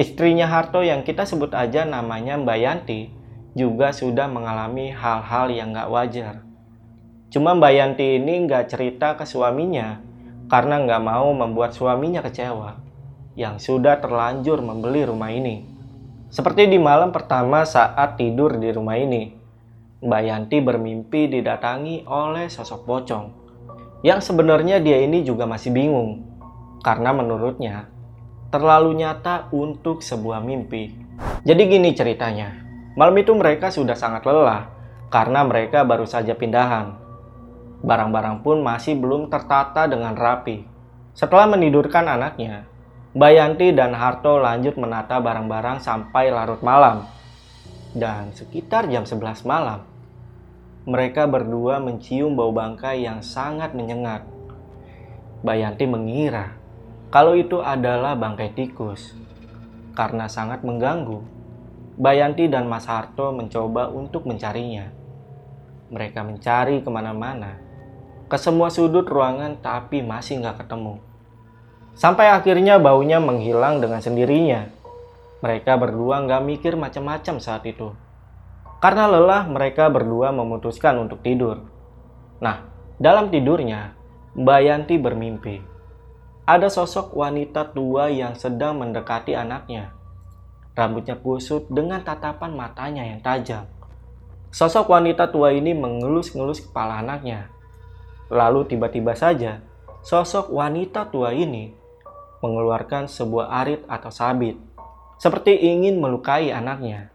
Istrinya 0.00 0.48
Harto 0.48 0.80
yang 0.80 1.04
kita 1.04 1.28
sebut 1.28 1.52
aja 1.52 1.84
namanya 1.84 2.40
Mbak 2.40 2.58
Yanti 2.60 3.12
juga 3.52 3.92
sudah 3.92 4.32
mengalami 4.32 4.96
hal-hal 4.96 5.52
yang 5.52 5.76
gak 5.76 5.92
wajar. 5.92 6.34
Cuma 7.28 7.52
Mbak 7.52 7.72
Yanti 7.72 8.16
ini 8.16 8.48
gak 8.48 8.72
cerita 8.72 9.12
ke 9.12 9.28
suaminya 9.28 10.00
karena 10.48 10.80
gak 10.88 11.04
mau 11.04 11.36
membuat 11.36 11.76
suaminya 11.76 12.24
kecewa 12.24 12.85
yang 13.36 13.60
sudah 13.60 14.00
terlanjur 14.00 14.64
membeli 14.64 15.04
rumah 15.04 15.28
ini. 15.28 15.62
Seperti 16.32 16.66
di 16.66 16.80
malam 16.80 17.12
pertama 17.12 17.62
saat 17.62 18.16
tidur 18.18 18.56
di 18.56 18.72
rumah 18.72 18.98
ini, 18.98 19.30
Mbak 20.02 20.22
Yanti 20.24 20.58
bermimpi 20.64 21.28
didatangi 21.30 22.08
oleh 22.08 22.48
sosok 22.48 22.88
pocong. 22.88 23.26
Yang 24.00 24.32
sebenarnya 24.32 24.80
dia 24.80 25.00
ini 25.04 25.22
juga 25.22 25.44
masih 25.44 25.70
bingung, 25.72 26.24
karena 26.80 27.12
menurutnya 27.12 27.88
terlalu 28.50 29.04
nyata 29.04 29.52
untuk 29.52 30.00
sebuah 30.00 30.40
mimpi. 30.40 30.92
Jadi 31.44 31.62
gini 31.68 31.92
ceritanya, 31.92 32.56
malam 32.96 33.16
itu 33.20 33.32
mereka 33.36 33.68
sudah 33.68 33.94
sangat 33.94 34.24
lelah 34.24 34.68
karena 35.12 35.46
mereka 35.46 35.84
baru 35.86 36.04
saja 36.08 36.34
pindahan. 36.34 36.96
Barang-barang 37.84 38.42
pun 38.42 38.64
masih 38.64 38.96
belum 38.98 39.28
tertata 39.28 39.86
dengan 39.86 40.16
rapi. 40.16 40.64
Setelah 41.16 41.48
menidurkan 41.48 42.04
anaknya, 42.08 42.68
Bayanti 43.16 43.72
dan 43.72 43.96
Harto 43.96 44.36
lanjut 44.36 44.76
menata 44.76 45.16
barang-barang 45.24 45.80
sampai 45.80 46.28
larut 46.28 46.60
malam. 46.60 47.08
Dan 47.96 48.36
sekitar 48.36 48.92
jam 48.92 49.08
11 49.08 49.40
malam, 49.48 49.88
mereka 50.84 51.24
berdua 51.24 51.80
mencium 51.80 52.36
bau 52.36 52.52
bangkai 52.52 53.08
yang 53.08 53.24
sangat 53.24 53.72
menyengat. 53.72 54.20
Mbak 55.40 55.56
Yanti 55.56 55.84
mengira 55.88 56.60
kalau 57.08 57.32
itu 57.32 57.64
adalah 57.64 58.20
bangkai 58.20 58.52
tikus. 58.52 59.16
Karena 59.96 60.28
sangat 60.28 60.60
mengganggu, 60.60 61.24
Mbak 61.96 62.14
Yanti 62.20 62.44
dan 62.52 62.68
Mas 62.68 62.84
Harto 62.84 63.32
mencoba 63.32 63.88
untuk 63.88 64.28
mencarinya. 64.28 64.92
Mereka 65.88 66.20
mencari 66.20 66.84
ke 66.84 66.90
mana-mana, 66.92 67.56
ke 68.28 68.36
semua 68.36 68.68
sudut 68.68 69.08
ruangan 69.08 69.56
tapi 69.56 70.04
masih 70.04 70.44
nggak 70.44 70.68
ketemu. 70.68 71.05
Sampai 71.96 72.28
akhirnya 72.28 72.76
baunya 72.76 73.16
menghilang 73.16 73.80
dengan 73.80 74.04
sendirinya. 74.04 74.68
Mereka 75.40 75.80
berdua 75.80 76.20
nggak 76.28 76.44
mikir 76.44 76.76
macam-macam 76.76 77.40
saat 77.40 77.64
itu. 77.64 77.96
Karena 78.84 79.08
lelah, 79.08 79.48
mereka 79.48 79.88
berdua 79.88 80.28
memutuskan 80.28 81.00
untuk 81.00 81.24
tidur. 81.24 81.64
Nah, 82.44 82.68
dalam 83.00 83.32
tidurnya, 83.32 83.96
Mbak 84.36 84.60
Yanti 84.60 85.00
bermimpi. 85.00 85.56
Ada 86.44 86.68
sosok 86.68 87.16
wanita 87.16 87.72
tua 87.72 88.12
yang 88.12 88.36
sedang 88.36 88.76
mendekati 88.76 89.32
anaknya. 89.32 89.96
Rambutnya 90.76 91.16
kusut 91.16 91.64
dengan 91.72 92.04
tatapan 92.04 92.52
matanya 92.52 93.08
yang 93.08 93.24
tajam. 93.24 93.64
Sosok 94.52 94.92
wanita 94.92 95.32
tua 95.32 95.56
ini 95.56 95.72
mengelus-ngelus 95.72 96.60
kepala 96.68 97.00
anaknya. 97.00 97.48
Lalu 98.28 98.68
tiba-tiba 98.68 99.16
saja, 99.16 99.64
sosok 100.04 100.52
wanita 100.52 101.08
tua 101.08 101.32
ini 101.32 101.85
mengeluarkan 102.44 103.08
sebuah 103.08 103.48
arit 103.64 103.82
atau 103.88 104.12
sabit, 104.12 104.60
seperti 105.16 105.56
ingin 105.56 105.96
melukai 105.96 106.52
anaknya. 106.52 107.08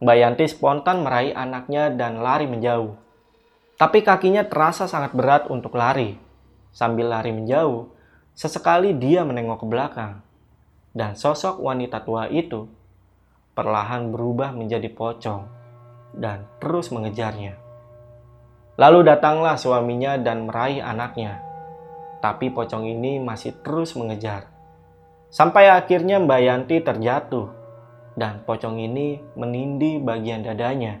Mbak 0.00 0.16
Yanti 0.16 0.46
spontan 0.48 1.04
meraih 1.04 1.36
anaknya 1.36 1.92
dan 1.92 2.22
lari 2.24 2.48
menjauh. 2.48 2.96
Tapi 3.76 4.00
kakinya 4.00 4.44
terasa 4.48 4.88
sangat 4.88 5.12
berat 5.12 5.48
untuk 5.52 5.76
lari. 5.76 6.16
Sambil 6.72 7.10
lari 7.10 7.34
menjauh, 7.34 7.90
sesekali 8.32 8.96
dia 8.96 9.26
menengok 9.26 9.64
ke 9.64 9.66
belakang. 9.68 10.12
Dan 10.90 11.16
sosok 11.16 11.60
wanita 11.60 12.00
tua 12.00 12.30
itu 12.32 12.66
perlahan 13.52 14.08
berubah 14.08 14.56
menjadi 14.56 14.88
pocong 14.88 15.44
dan 16.16 16.48
terus 16.58 16.88
mengejarnya. 16.90 17.54
Lalu 18.80 19.04
datanglah 19.04 19.60
suaminya 19.60 20.16
dan 20.16 20.48
meraih 20.48 20.80
anaknya 20.80 21.49
tapi 22.20 22.52
pocong 22.52 22.84
ini 22.84 23.16
masih 23.18 23.56
terus 23.64 23.96
mengejar. 23.96 24.46
Sampai 25.32 25.72
akhirnya 25.72 26.20
Mbak 26.20 26.40
Yanti 26.40 26.76
terjatuh 26.84 27.48
dan 28.14 28.44
pocong 28.44 28.76
ini 28.76 29.18
menindih 29.34 30.04
bagian 30.04 30.44
dadanya. 30.44 31.00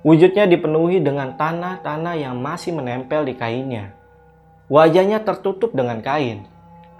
Wujudnya 0.00 0.48
dipenuhi 0.48 1.02
dengan 1.02 1.36
tanah-tanah 1.36 2.16
yang 2.16 2.40
masih 2.40 2.72
menempel 2.72 3.28
di 3.28 3.36
kainnya. 3.36 3.92
Wajahnya 4.70 5.26
tertutup 5.26 5.74
dengan 5.74 6.00
kain, 6.00 6.46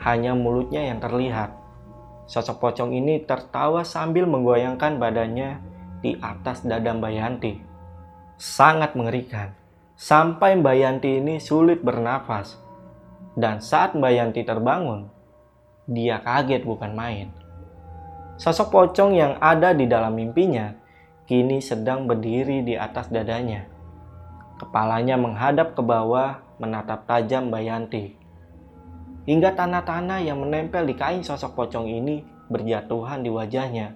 hanya 0.02 0.36
mulutnya 0.36 0.84
yang 0.84 0.98
terlihat. 1.00 1.54
Sosok 2.26 2.60
pocong 2.60 2.92
ini 2.92 3.22
tertawa 3.24 3.86
sambil 3.86 4.26
menggoyangkan 4.26 5.00
badannya 5.00 5.62
di 6.02 6.18
atas 6.18 6.66
dada 6.66 6.92
Mbak 6.92 7.12
Yanti. 7.14 7.52
Sangat 8.40 8.96
mengerikan, 8.96 9.52
sampai 9.96 10.56
Mbak 10.56 10.76
Yanti 10.76 11.10
ini 11.20 11.36
sulit 11.40 11.80
bernafas 11.84 12.69
dan 13.38 13.62
saat 13.62 13.94
Mbak 13.94 14.12
Yanti 14.14 14.42
terbangun, 14.42 15.06
dia 15.86 16.18
kaget 16.22 16.66
bukan 16.66 16.94
main. 16.94 17.28
Sosok 18.40 18.72
pocong 18.72 19.12
yang 19.14 19.36
ada 19.38 19.76
di 19.76 19.84
dalam 19.84 20.16
mimpinya 20.16 20.72
kini 21.28 21.62
sedang 21.62 22.08
berdiri 22.10 22.64
di 22.64 22.74
atas 22.74 23.12
dadanya. 23.12 23.68
Kepalanya 24.58 25.14
menghadap 25.20 25.76
ke 25.76 25.82
bawah 25.84 26.42
menatap 26.58 27.06
tajam 27.06 27.52
Mbak 27.52 27.62
Yanti. 27.62 28.04
Hingga 29.28 29.54
tanah-tanah 29.54 30.24
yang 30.24 30.40
menempel 30.40 30.88
di 30.88 30.96
kain 30.96 31.22
sosok 31.22 31.54
pocong 31.54 31.86
ini 31.86 32.24
berjatuhan 32.50 33.22
di 33.22 33.30
wajahnya. 33.30 33.94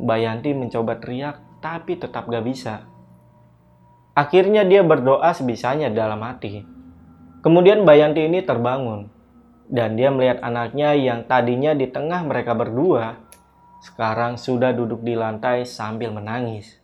Mbak 0.00 0.18
Yanti 0.20 0.50
mencoba 0.56 0.96
teriak 0.96 1.36
tapi 1.60 1.98
tetap 1.98 2.28
gak 2.30 2.44
bisa. 2.46 2.86
Akhirnya 4.16 4.64
dia 4.64 4.80
berdoa 4.80 5.28
sebisanya 5.36 5.92
dalam 5.92 6.24
hati. 6.24 6.75
Kemudian 7.46 7.86
Bayanti 7.86 8.26
ini 8.26 8.42
terbangun 8.42 9.06
dan 9.70 9.94
dia 9.94 10.10
melihat 10.10 10.42
anaknya 10.42 10.98
yang 10.98 11.30
tadinya 11.30 11.78
di 11.78 11.86
tengah 11.86 12.26
mereka 12.26 12.58
berdua 12.58 13.22
sekarang 13.86 14.34
sudah 14.34 14.74
duduk 14.74 15.06
di 15.06 15.14
lantai 15.14 15.62
sambil 15.62 16.10
menangis. 16.10 16.74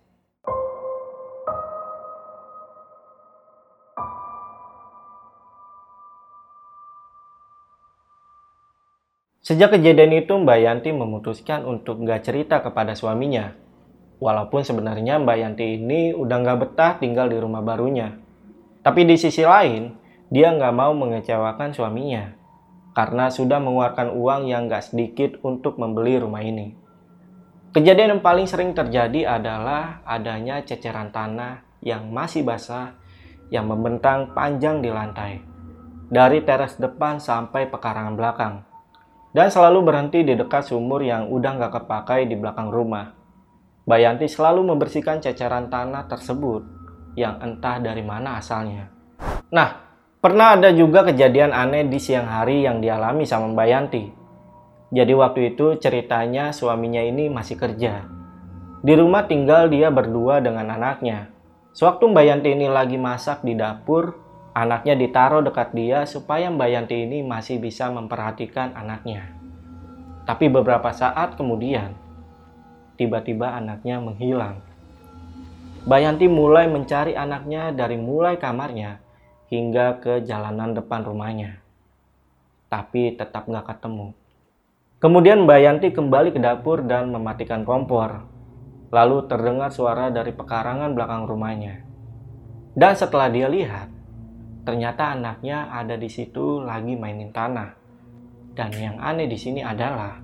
Sejak 9.43 9.75
kejadian 9.75 10.15
itu 10.23 10.31
Mbak 10.31 10.59
Yanti 10.63 10.95
memutuskan 10.95 11.67
untuk 11.67 12.07
gak 12.07 12.23
cerita 12.23 12.63
kepada 12.63 12.95
suaminya. 12.95 13.51
Walaupun 14.23 14.63
sebenarnya 14.63 15.19
Mbak 15.19 15.39
Yanti 15.43 15.67
ini 15.75 16.15
udah 16.15 16.39
gak 16.39 16.59
betah 16.63 16.93
tinggal 17.03 17.27
di 17.27 17.43
rumah 17.43 17.67
barunya. 17.67 18.15
Tapi 18.87 19.03
di 19.03 19.19
sisi 19.19 19.43
lain, 19.43 20.02
dia 20.33 20.49
nggak 20.49 20.73
mau 20.73 20.97
mengecewakan 20.97 21.77
suaminya 21.77 22.33
karena 22.97 23.29
sudah 23.29 23.61
mengeluarkan 23.61 24.17
uang 24.17 24.49
yang 24.49 24.65
nggak 24.65 24.89
sedikit 24.89 25.37
untuk 25.45 25.77
membeli 25.77 26.17
rumah 26.17 26.41
ini. 26.41 26.73
Kejadian 27.77 28.17
yang 28.17 28.23
paling 28.25 28.49
sering 28.49 28.73
terjadi 28.73 29.29
adalah 29.29 30.01
adanya 30.09 30.65
ceceran 30.65 31.13
tanah 31.13 31.61
yang 31.85 32.09
masih 32.09 32.49
basah 32.49 32.97
yang 33.53 33.69
membentang 33.69 34.33
panjang 34.33 34.81
di 34.81 34.89
lantai, 34.89 35.45
dari 36.09 36.41
teras 36.41 36.81
depan 36.81 37.21
sampai 37.21 37.69
pekarangan 37.69 38.17
belakang, 38.17 38.65
dan 39.37 39.53
selalu 39.53 39.85
berhenti 39.85 40.25
di 40.25 40.33
dekat 40.33 40.65
sumur 40.73 41.05
yang 41.05 41.29
udah 41.29 41.61
nggak 41.61 41.85
kepakai 41.85 42.25
di 42.25 42.41
belakang 42.41 42.73
rumah. 42.73 43.13
Bayanti 43.85 44.33
selalu 44.33 44.65
membersihkan 44.65 45.21
ceceran 45.21 45.69
tanah 45.69 46.09
tersebut 46.09 46.65
yang 47.21 47.37
entah 47.45 47.77
dari 47.77 48.01
mana 48.01 48.41
asalnya. 48.41 48.89
Nah, 49.53 49.92
Pernah 50.23 50.55
ada 50.55 50.71
juga 50.71 51.03
kejadian 51.03 51.51
aneh 51.51 51.83
di 51.91 51.99
siang 51.99 52.31
hari 52.31 52.63
yang 52.63 52.79
dialami 52.79 53.27
sama 53.27 53.51
Mbak 53.51 53.67
Yanti. 53.67 54.07
Jadi 54.95 55.19
waktu 55.19 55.51
itu 55.51 55.75
ceritanya 55.83 56.55
suaminya 56.55 57.03
ini 57.03 57.27
masih 57.27 57.59
kerja. 57.59 58.07
Di 58.87 58.95
rumah 58.95 59.27
tinggal 59.27 59.67
dia 59.67 59.91
berdua 59.91 60.39
dengan 60.39 60.71
anaknya. 60.79 61.27
Sewaktu 61.75 62.07
Mbak 62.07 62.23
Yanti 62.23 62.55
ini 62.55 62.71
lagi 62.71 63.03
masak 63.03 63.43
di 63.43 63.59
dapur, 63.59 64.15
anaknya 64.55 64.95
ditaruh 64.95 65.43
dekat 65.43 65.75
dia 65.75 66.07
supaya 66.07 66.55
Mbak 66.55 66.69
Yanti 66.71 67.03
ini 67.03 67.27
masih 67.27 67.59
bisa 67.59 67.91
memperhatikan 67.91 68.79
anaknya. 68.79 69.27
Tapi 70.23 70.47
beberapa 70.47 70.95
saat 70.95 71.35
kemudian, 71.35 71.99
tiba-tiba 72.95 73.59
anaknya 73.59 73.99
menghilang. 73.99 74.63
Mbak 75.83 75.99
Yanti 75.99 76.31
mulai 76.31 76.71
mencari 76.71 77.19
anaknya 77.19 77.75
dari 77.75 77.99
mulai 77.99 78.39
kamarnya 78.39 79.02
hingga 79.53 80.01
ke 80.01 80.25
jalanan 80.25 80.73
depan 80.73 81.05
rumahnya. 81.05 81.61
Tapi 82.73 83.13
tetap 83.21 83.45
nggak 83.45 83.69
ketemu. 83.69 84.17
Kemudian 84.97 85.45
Mbak 85.45 85.61
Yanti 85.61 85.89
kembali 85.93 86.33
ke 86.33 86.41
dapur 86.41 86.81
dan 86.89 87.13
mematikan 87.13 87.69
kompor. 87.69 88.25
Lalu 88.89 89.29
terdengar 89.29 89.69
suara 89.69 90.09
dari 90.09 90.33
pekarangan 90.33 90.97
belakang 90.97 91.29
rumahnya. 91.29 91.85
Dan 92.73 92.97
setelah 92.97 93.29
dia 93.29 93.53
lihat, 93.53 93.93
ternyata 94.65 95.13
anaknya 95.13 95.69
ada 95.69 96.01
di 96.01 96.09
situ 96.09 96.65
lagi 96.65 96.97
mainin 96.97 97.29
tanah. 97.29 97.77
Dan 98.57 98.73
yang 98.73 98.97
aneh 99.05 99.29
di 99.29 99.37
sini 99.37 99.61
adalah 99.61 100.17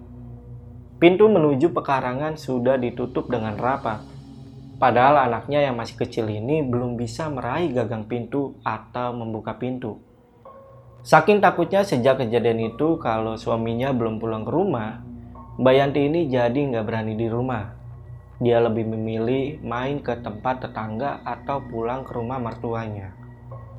pintu 0.96 1.28
menuju 1.28 1.68
pekarangan 1.76 2.40
sudah 2.40 2.80
ditutup 2.80 3.28
dengan 3.28 3.60
rapat 3.60 4.17
Padahal 4.78 5.26
anaknya 5.26 5.66
yang 5.66 5.74
masih 5.74 5.98
kecil 5.98 6.30
ini 6.30 6.62
belum 6.62 6.94
bisa 6.94 7.26
meraih 7.26 7.74
gagang 7.74 8.06
pintu 8.06 8.54
atau 8.62 9.10
membuka 9.10 9.58
pintu. 9.58 9.98
Saking 11.02 11.42
takutnya 11.42 11.82
sejak 11.82 12.22
kejadian 12.22 12.74
itu 12.74 12.94
kalau 13.02 13.34
suaminya 13.34 13.90
belum 13.90 14.22
pulang 14.22 14.46
ke 14.46 14.52
rumah, 14.54 15.02
Mbak 15.58 15.74
Yanti 15.74 16.00
ini 16.06 16.30
jadi 16.30 16.54
nggak 16.54 16.86
berani 16.86 17.18
di 17.18 17.26
rumah. 17.26 17.74
Dia 18.38 18.62
lebih 18.62 18.86
memilih 18.86 19.58
main 19.66 19.98
ke 19.98 20.14
tempat 20.22 20.62
tetangga 20.62 21.26
atau 21.26 21.58
pulang 21.66 22.06
ke 22.06 22.14
rumah 22.14 22.38
mertuanya. 22.38 23.10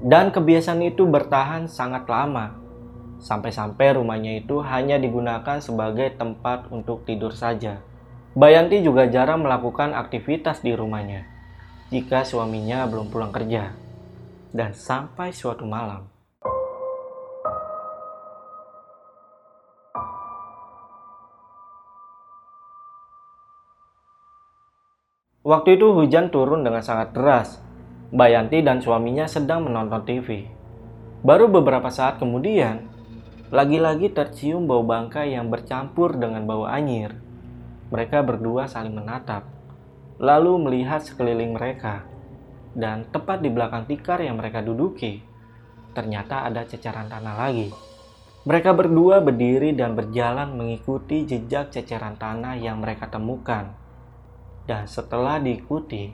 Dan 0.03 0.35
kebiasaan 0.35 0.83
itu 0.83 1.07
bertahan 1.07 1.71
sangat 1.71 2.12
lama, 2.12 2.59
sampai-sampai 3.23 3.95
rumahnya 3.95 4.39
itu 4.43 4.59
hanya 4.63 4.99
digunakan 4.99 5.63
sebagai 5.63 6.12
tempat 6.19 6.67
untuk 6.71 7.07
tidur 7.07 7.31
saja. 7.31 7.79
Bayanti 8.39 8.80
juga 8.80 9.04
jarang 9.12 9.43
melakukan 9.43 9.91
aktivitas 9.91 10.63
di 10.63 10.71
rumahnya 10.71 11.28
jika 11.91 12.23
suaminya 12.23 12.88
belum 12.88 13.12
pulang 13.12 13.36
kerja. 13.36 13.75
Dan 14.56 14.71
sampai 14.71 15.36
suatu 15.36 15.67
malam, 15.67 16.08
Waktu 25.43 25.75
itu 25.75 25.91
hujan 25.91 26.32
turun 26.32 26.63
dengan 26.63 26.80
sangat 26.80 27.12
deras. 27.12 27.60
Bayanti 28.15 28.63
dan 28.63 28.80
suaminya 28.80 29.28
sedang 29.28 29.67
menonton 29.67 30.08
TV. 30.08 30.47
Baru 31.28 31.52
beberapa 31.52 31.91
saat 31.91 32.23
kemudian, 32.23 32.88
lagi-lagi 33.52 34.10
tercium 34.15 34.63
bau 34.63 34.88
bangkai 34.88 35.36
yang 35.36 35.52
bercampur 35.52 36.15
dengan 36.15 36.47
bau 36.47 36.63
anyir. 36.63 37.29
Mereka 37.89 38.21
berdua 38.21 38.69
saling 38.69 38.93
menatap, 38.93 39.49
lalu 40.21 40.62
melihat 40.62 41.02
sekeliling 41.02 41.58
mereka. 41.58 42.06
Dan 42.69 43.10
tepat 43.10 43.41
di 43.41 43.49
belakang 43.49 43.89
tikar 43.89 44.21
yang 44.21 44.38
mereka 44.38 44.62
duduki, 44.62 45.25
ternyata 45.97 46.45
ada 46.45 46.62
ceceran 46.69 47.10
tanah 47.10 47.34
lagi. 47.34 47.73
Mereka 48.45 48.71
berdua 48.78 49.19
berdiri 49.19 49.73
dan 49.73 49.97
berjalan 49.97 50.54
mengikuti 50.54 51.25
jejak 51.25 51.73
ceceran 51.73 52.15
tanah 52.15 52.56
yang 52.56 52.80
mereka 52.80 53.10
temukan. 53.10 53.73
Dan 54.63 54.86
setelah 54.86 55.41
diikuti, 55.41 56.13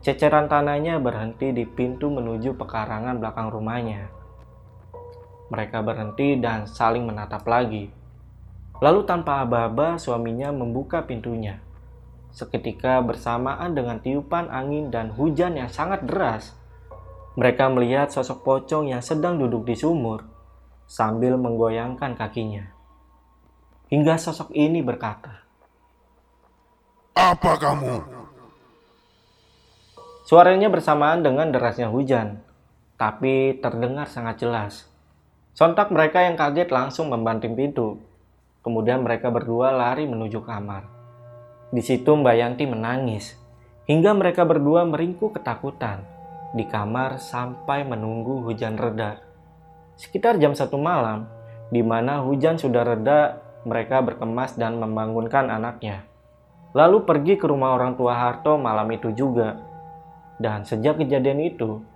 ceceran 0.00 0.48
tanahnya 0.48 0.96
berhenti 0.96 1.52
di 1.52 1.68
pintu 1.68 2.08
menuju 2.08 2.56
pekarangan 2.56 3.20
belakang 3.20 3.52
rumahnya. 3.52 4.08
Mereka 5.52 5.84
berhenti 5.84 6.40
dan 6.40 6.66
saling 6.66 7.06
menatap 7.06 7.46
lagi. 7.46 8.05
Lalu 8.84 9.08
tanpa 9.08 9.40
aba-aba 9.40 9.96
suaminya 9.96 10.52
membuka 10.52 11.04
pintunya. 11.04 11.60
Seketika 12.36 13.00
bersamaan 13.00 13.72
dengan 13.72 13.96
tiupan 14.04 14.52
angin 14.52 14.92
dan 14.92 15.08
hujan 15.16 15.56
yang 15.56 15.72
sangat 15.72 16.04
deras, 16.04 16.52
mereka 17.36 17.68
melihat 17.72 18.12
sosok 18.12 18.44
pocong 18.44 18.92
yang 18.92 19.00
sedang 19.00 19.40
duduk 19.40 19.64
di 19.64 19.76
sumur 19.76 20.24
sambil 20.84 21.40
menggoyangkan 21.40 22.16
kakinya. 22.16 22.68
Hingga 23.88 24.20
sosok 24.20 24.52
ini 24.52 24.84
berkata, 24.84 25.44
Apa 27.16 27.56
kamu? 27.56 27.96
Suaranya 30.26 30.66
bersamaan 30.66 31.22
dengan 31.22 31.54
derasnya 31.54 31.86
hujan, 31.86 32.42
tapi 32.98 33.56
terdengar 33.62 34.10
sangat 34.10 34.42
jelas. 34.42 34.90
Sontak 35.54 35.88
mereka 35.94 36.20
yang 36.20 36.34
kaget 36.34 36.68
langsung 36.68 37.08
membanting 37.08 37.54
pintu. 37.54 38.02
Kemudian 38.66 39.06
mereka 39.06 39.30
berdua 39.30 39.70
lari 39.70 40.10
menuju 40.10 40.42
kamar. 40.42 40.90
Di 41.70 41.78
situ 41.78 42.10
Mbak 42.10 42.34
Yanti 42.34 42.66
menangis, 42.66 43.38
hingga 43.86 44.10
mereka 44.10 44.42
berdua 44.42 44.82
meringkuk 44.82 45.38
ketakutan 45.38 46.02
di 46.50 46.66
kamar 46.66 47.22
sampai 47.22 47.86
menunggu 47.86 48.42
hujan 48.42 48.74
reda. 48.74 49.22
Sekitar 49.94 50.42
jam 50.42 50.58
satu 50.58 50.82
malam, 50.82 51.30
di 51.70 51.78
mana 51.86 52.26
hujan 52.26 52.58
sudah 52.58 52.82
reda, 52.82 53.38
mereka 53.62 54.02
berkemas 54.02 54.58
dan 54.58 54.82
membangunkan 54.82 55.46
anaknya. 55.46 56.02
Lalu 56.74 57.06
pergi 57.06 57.38
ke 57.38 57.46
rumah 57.46 57.70
orang 57.78 57.94
tua 57.94 58.18
Harto 58.18 58.58
malam 58.58 58.90
itu 58.90 59.14
juga. 59.14 59.62
Dan 60.42 60.66
sejak 60.66 60.98
kejadian 60.98 61.38
itu, 61.38 61.86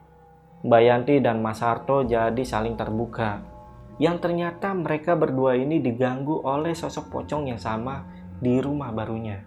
Mbak 0.62 0.82
Yanti 0.86 1.14
dan 1.18 1.42
Mas 1.42 1.58
Harto 1.66 2.06
jadi 2.06 2.46
saling 2.46 2.78
terbuka. 2.78 3.49
Yang 4.00 4.16
ternyata 4.24 4.72
mereka 4.72 5.12
berdua 5.12 5.60
ini 5.60 5.76
diganggu 5.76 6.40
oleh 6.40 6.72
sosok 6.72 7.12
pocong 7.12 7.52
yang 7.52 7.60
sama 7.60 8.08
di 8.40 8.56
rumah 8.56 8.88
barunya. 8.96 9.44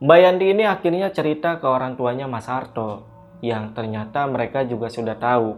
Mbak 0.00 0.18
Yanti 0.24 0.46
ini 0.56 0.64
akhirnya 0.64 1.12
cerita 1.12 1.60
ke 1.60 1.68
orang 1.68 1.98
tuanya 2.00 2.24
Mas 2.24 2.48
Harto, 2.48 3.04
yang 3.44 3.76
ternyata 3.76 4.24
mereka 4.24 4.64
juga 4.64 4.88
sudah 4.88 5.20
tahu. 5.20 5.52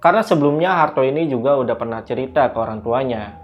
Karena 0.00 0.24
sebelumnya 0.24 0.72
Harto 0.72 1.04
ini 1.04 1.28
juga 1.28 1.60
udah 1.60 1.76
pernah 1.76 2.00
cerita 2.00 2.48
ke 2.48 2.56
orang 2.56 2.80
tuanya 2.80 3.43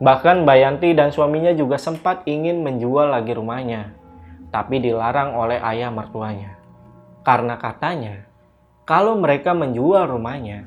Bahkan 0.00 0.48
Bayanti 0.48 0.96
dan 0.96 1.12
suaminya 1.12 1.52
juga 1.52 1.76
sempat 1.76 2.24
ingin 2.24 2.64
menjual 2.64 3.12
lagi 3.12 3.36
rumahnya, 3.36 3.92
tapi 4.48 4.80
dilarang 4.80 5.36
oleh 5.36 5.60
ayah 5.60 5.92
mertuanya. 5.92 6.56
Karena 7.20 7.60
katanya, 7.60 8.24
kalau 8.88 9.20
mereka 9.20 9.52
menjual 9.52 10.08
rumahnya, 10.08 10.64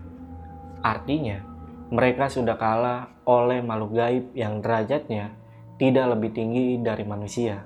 artinya 0.85 1.41
mereka 1.89 2.29
sudah 2.29 2.61
kalah 2.61 3.09
oleh 3.25 3.65
makhluk 3.65 3.97
gaib 3.97 4.25
yang 4.37 4.61
derajatnya 4.61 5.33
tidak 5.81 6.13
lebih 6.13 6.31
tinggi 6.31 6.77
dari 6.79 7.01
manusia. 7.01 7.65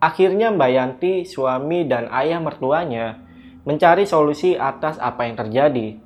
Akhirnya 0.00 0.48
Mbak 0.54 0.70
Yanti, 0.70 1.14
suami 1.28 1.84
dan 1.84 2.08
ayah 2.08 2.40
mertuanya 2.40 3.20
mencari 3.68 4.08
solusi 4.08 4.56
atas 4.56 4.96
apa 4.96 5.28
yang 5.28 5.36
terjadi. 5.36 6.00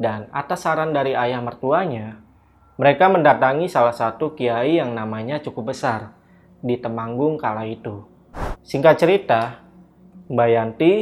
Dan 0.00 0.32
atas 0.32 0.64
saran 0.64 0.96
dari 0.96 1.12
ayah 1.12 1.44
mertuanya, 1.44 2.23
mereka 2.74 3.06
mendatangi 3.06 3.70
salah 3.70 3.94
satu 3.94 4.34
kiai 4.34 4.82
yang 4.82 4.98
namanya 4.98 5.38
cukup 5.38 5.70
besar 5.70 6.10
di 6.58 6.74
Temanggung 6.74 7.38
kala 7.38 7.70
itu. 7.70 8.02
Singkat 8.66 8.98
cerita, 8.98 9.62
Mbak 10.26 10.48
Yanti, 10.50 10.92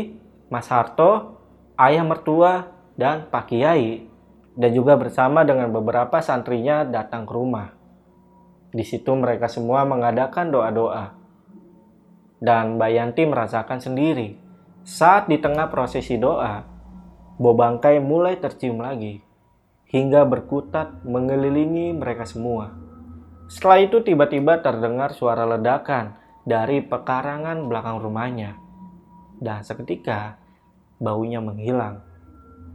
Mas 0.53 0.69
Harto, 0.69 1.41
ayah 1.81 2.05
mertua, 2.05 2.69
dan 2.93 3.25
Pak 3.33 3.49
Kiai, 3.49 4.05
dan 4.53 4.71
juga 4.77 5.01
bersama 5.01 5.49
dengan 5.49 5.73
beberapa 5.73 6.21
santrinya 6.21 6.85
datang 6.85 7.25
ke 7.25 7.33
rumah. 7.33 7.73
Di 8.69 8.85
situ 8.85 9.17
mereka 9.17 9.49
semua 9.49 9.89
mengadakan 9.89 10.53
doa-doa. 10.53 11.17
Dan 12.37 12.77
Mbak 12.77 12.91
Yanti 12.93 13.23
merasakan 13.25 13.81
sendiri, 13.81 14.37
saat 14.85 15.25
di 15.25 15.41
tengah 15.41 15.73
prosesi 15.73 16.21
doa, 16.21 16.69
bobangkai 17.41 17.97
mulai 17.97 18.37
tercium 18.37 18.85
lagi 18.85 19.32
hingga 19.93 20.25
berkutat 20.25 21.05
mengelilingi 21.05 21.93
mereka 21.93 22.25
semua. 22.25 22.73
Setelah 23.47 23.85
itu 23.85 24.01
tiba-tiba 24.01 24.65
terdengar 24.65 25.13
suara 25.13 25.45
ledakan 25.45 26.17
dari 26.49 26.81
pekarangan 26.81 27.69
belakang 27.69 28.01
rumahnya. 28.01 28.57
Dan 29.37 29.61
seketika 29.61 30.41
baunya 30.97 31.45
menghilang. 31.45 32.01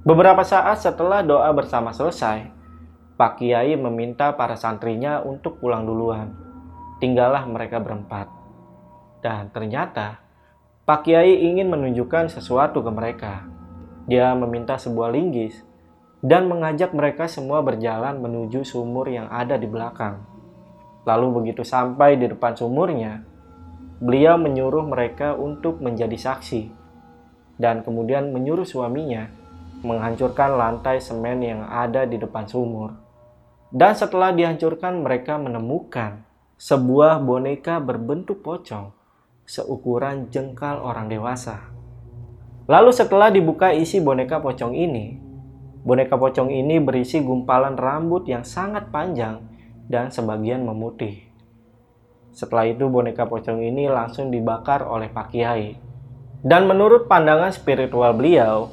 Beberapa 0.06 0.46
saat 0.46 0.78
setelah 0.80 1.26
doa 1.26 1.50
bersama 1.58 1.90
selesai, 1.90 2.54
Pak 3.18 3.42
Kiai 3.42 3.74
meminta 3.74 4.30
para 4.38 4.54
santrinya 4.54 5.26
untuk 5.26 5.58
pulang 5.58 5.90
duluan. 5.90 6.38
Tinggallah 7.02 7.50
mereka 7.50 7.82
berempat. 7.82 8.30
Dan 9.26 9.50
ternyata 9.50 10.22
Pak 10.86 11.04
Kiai 11.04 11.50
ingin 11.50 11.68
menunjukkan 11.68 12.30
sesuatu 12.30 12.86
ke 12.86 12.92
mereka. 12.94 13.44
Dia 14.06 14.32
meminta 14.38 14.78
sebuah 14.78 15.12
linggis 15.12 15.67
dan 16.26 16.50
mengajak 16.50 16.94
mereka 16.98 17.30
semua 17.30 17.62
berjalan 17.62 18.18
menuju 18.18 18.66
sumur 18.66 19.06
yang 19.06 19.30
ada 19.30 19.58
di 19.58 19.70
belakang. 19.70 20.22
Lalu 21.06 21.28
begitu 21.42 21.62
sampai 21.64 22.18
di 22.18 22.28
depan 22.28 22.58
sumurnya, 22.58 23.22
beliau 24.02 24.36
menyuruh 24.36 24.84
mereka 24.84 25.38
untuk 25.38 25.80
menjadi 25.80 26.18
saksi 26.18 26.70
dan 27.58 27.82
kemudian 27.82 28.30
menyuruh 28.30 28.66
suaminya 28.66 29.30
menghancurkan 29.82 30.58
lantai 30.58 30.98
semen 30.98 31.42
yang 31.42 31.62
ada 31.66 32.06
di 32.06 32.18
depan 32.18 32.50
sumur. 32.50 32.98
Dan 33.70 33.94
setelah 33.94 34.32
dihancurkan 34.32 35.04
mereka 35.04 35.36
menemukan 35.38 36.24
sebuah 36.58 37.22
boneka 37.22 37.78
berbentuk 37.78 38.42
pocong 38.42 38.96
seukuran 39.46 40.32
jengkal 40.34 40.82
orang 40.82 41.12
dewasa. 41.12 41.72
Lalu 42.68 42.92
setelah 42.92 43.32
dibuka 43.32 43.72
isi 43.72 44.04
boneka 44.04 44.44
pocong 44.44 44.76
ini, 44.76 45.27
Boneka 45.88 46.20
pocong 46.20 46.52
ini 46.52 46.84
berisi 46.84 47.24
gumpalan 47.24 47.80
rambut 47.80 48.28
yang 48.28 48.44
sangat 48.44 48.92
panjang 48.92 49.40
dan 49.88 50.12
sebagian 50.12 50.68
memutih. 50.68 51.24
Setelah 52.36 52.68
itu 52.68 52.92
boneka 52.92 53.24
pocong 53.24 53.64
ini 53.64 53.88
langsung 53.88 54.28
dibakar 54.28 54.84
oleh 54.84 55.08
Pak 55.08 55.32
Kiai. 55.32 55.80
Dan 56.44 56.68
menurut 56.68 57.08
pandangan 57.08 57.56
spiritual 57.56 58.12
beliau, 58.20 58.68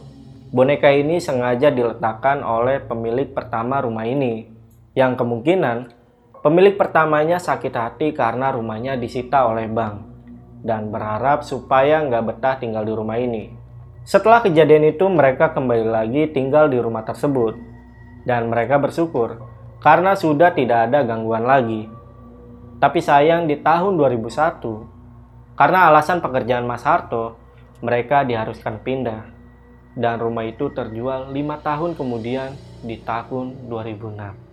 boneka 0.50 0.90
ini 0.90 1.22
sengaja 1.22 1.70
diletakkan 1.70 2.42
oleh 2.42 2.82
pemilik 2.82 3.30
pertama 3.30 3.78
rumah 3.78 4.10
ini. 4.10 4.50
Yang 4.98 5.22
kemungkinan 5.22 5.94
pemilik 6.42 6.74
pertamanya 6.74 7.38
sakit 7.38 7.74
hati 7.78 8.10
karena 8.10 8.50
rumahnya 8.50 8.98
disita 8.98 9.46
oleh 9.46 9.70
bank 9.70 10.02
dan 10.66 10.90
berharap 10.90 11.46
supaya 11.46 12.02
nggak 12.02 12.24
betah 12.26 12.58
tinggal 12.58 12.82
di 12.82 12.90
rumah 12.90 13.22
ini. 13.22 13.63
Setelah 14.04 14.44
kejadian 14.44 14.92
itu, 14.92 15.08
mereka 15.08 15.56
kembali 15.56 15.88
lagi 15.88 16.28
tinggal 16.28 16.68
di 16.68 16.76
rumah 16.76 17.08
tersebut, 17.08 17.56
dan 18.28 18.52
mereka 18.52 18.76
bersyukur 18.76 19.40
karena 19.80 20.12
sudah 20.12 20.52
tidak 20.52 20.92
ada 20.92 21.04
gangguan 21.08 21.44
lagi. 21.44 21.88
Tapi 22.80 23.00
sayang, 23.00 23.48
di 23.48 23.56
tahun 23.64 23.96
2001, 23.96 25.56
karena 25.56 25.88
alasan 25.88 26.20
pekerjaan 26.20 26.68
Mas 26.68 26.84
Harto, 26.84 27.40
mereka 27.80 28.28
diharuskan 28.28 28.84
pindah, 28.84 29.24
dan 29.96 30.20
rumah 30.20 30.44
itu 30.44 30.68
terjual 30.68 31.32
lima 31.32 31.60
tahun 31.64 31.96
kemudian 31.96 32.52
di 32.84 33.00
tahun 33.00 33.72
2006. 33.72 34.44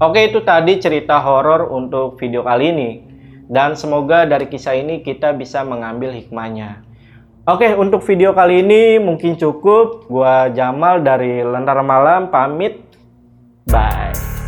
Oke, 0.00 0.32
itu 0.32 0.40
tadi 0.40 0.80
cerita 0.80 1.20
horor 1.20 1.68
untuk 1.68 2.16
video 2.16 2.40
kali 2.40 2.72
ini. 2.72 3.09
Dan 3.50 3.74
semoga 3.74 4.30
dari 4.30 4.46
kisah 4.46 4.78
ini 4.78 5.02
kita 5.02 5.34
bisa 5.34 5.66
mengambil 5.66 6.14
hikmahnya. 6.14 6.86
Oke, 7.50 7.74
untuk 7.74 8.06
video 8.06 8.30
kali 8.30 8.62
ini 8.62 9.02
mungkin 9.02 9.34
cukup. 9.34 10.06
Gua 10.06 10.54
Jamal 10.54 11.02
dari 11.02 11.42
Lentera 11.42 11.82
Malam 11.82 12.30
pamit. 12.30 12.78
Bye. 13.66 14.39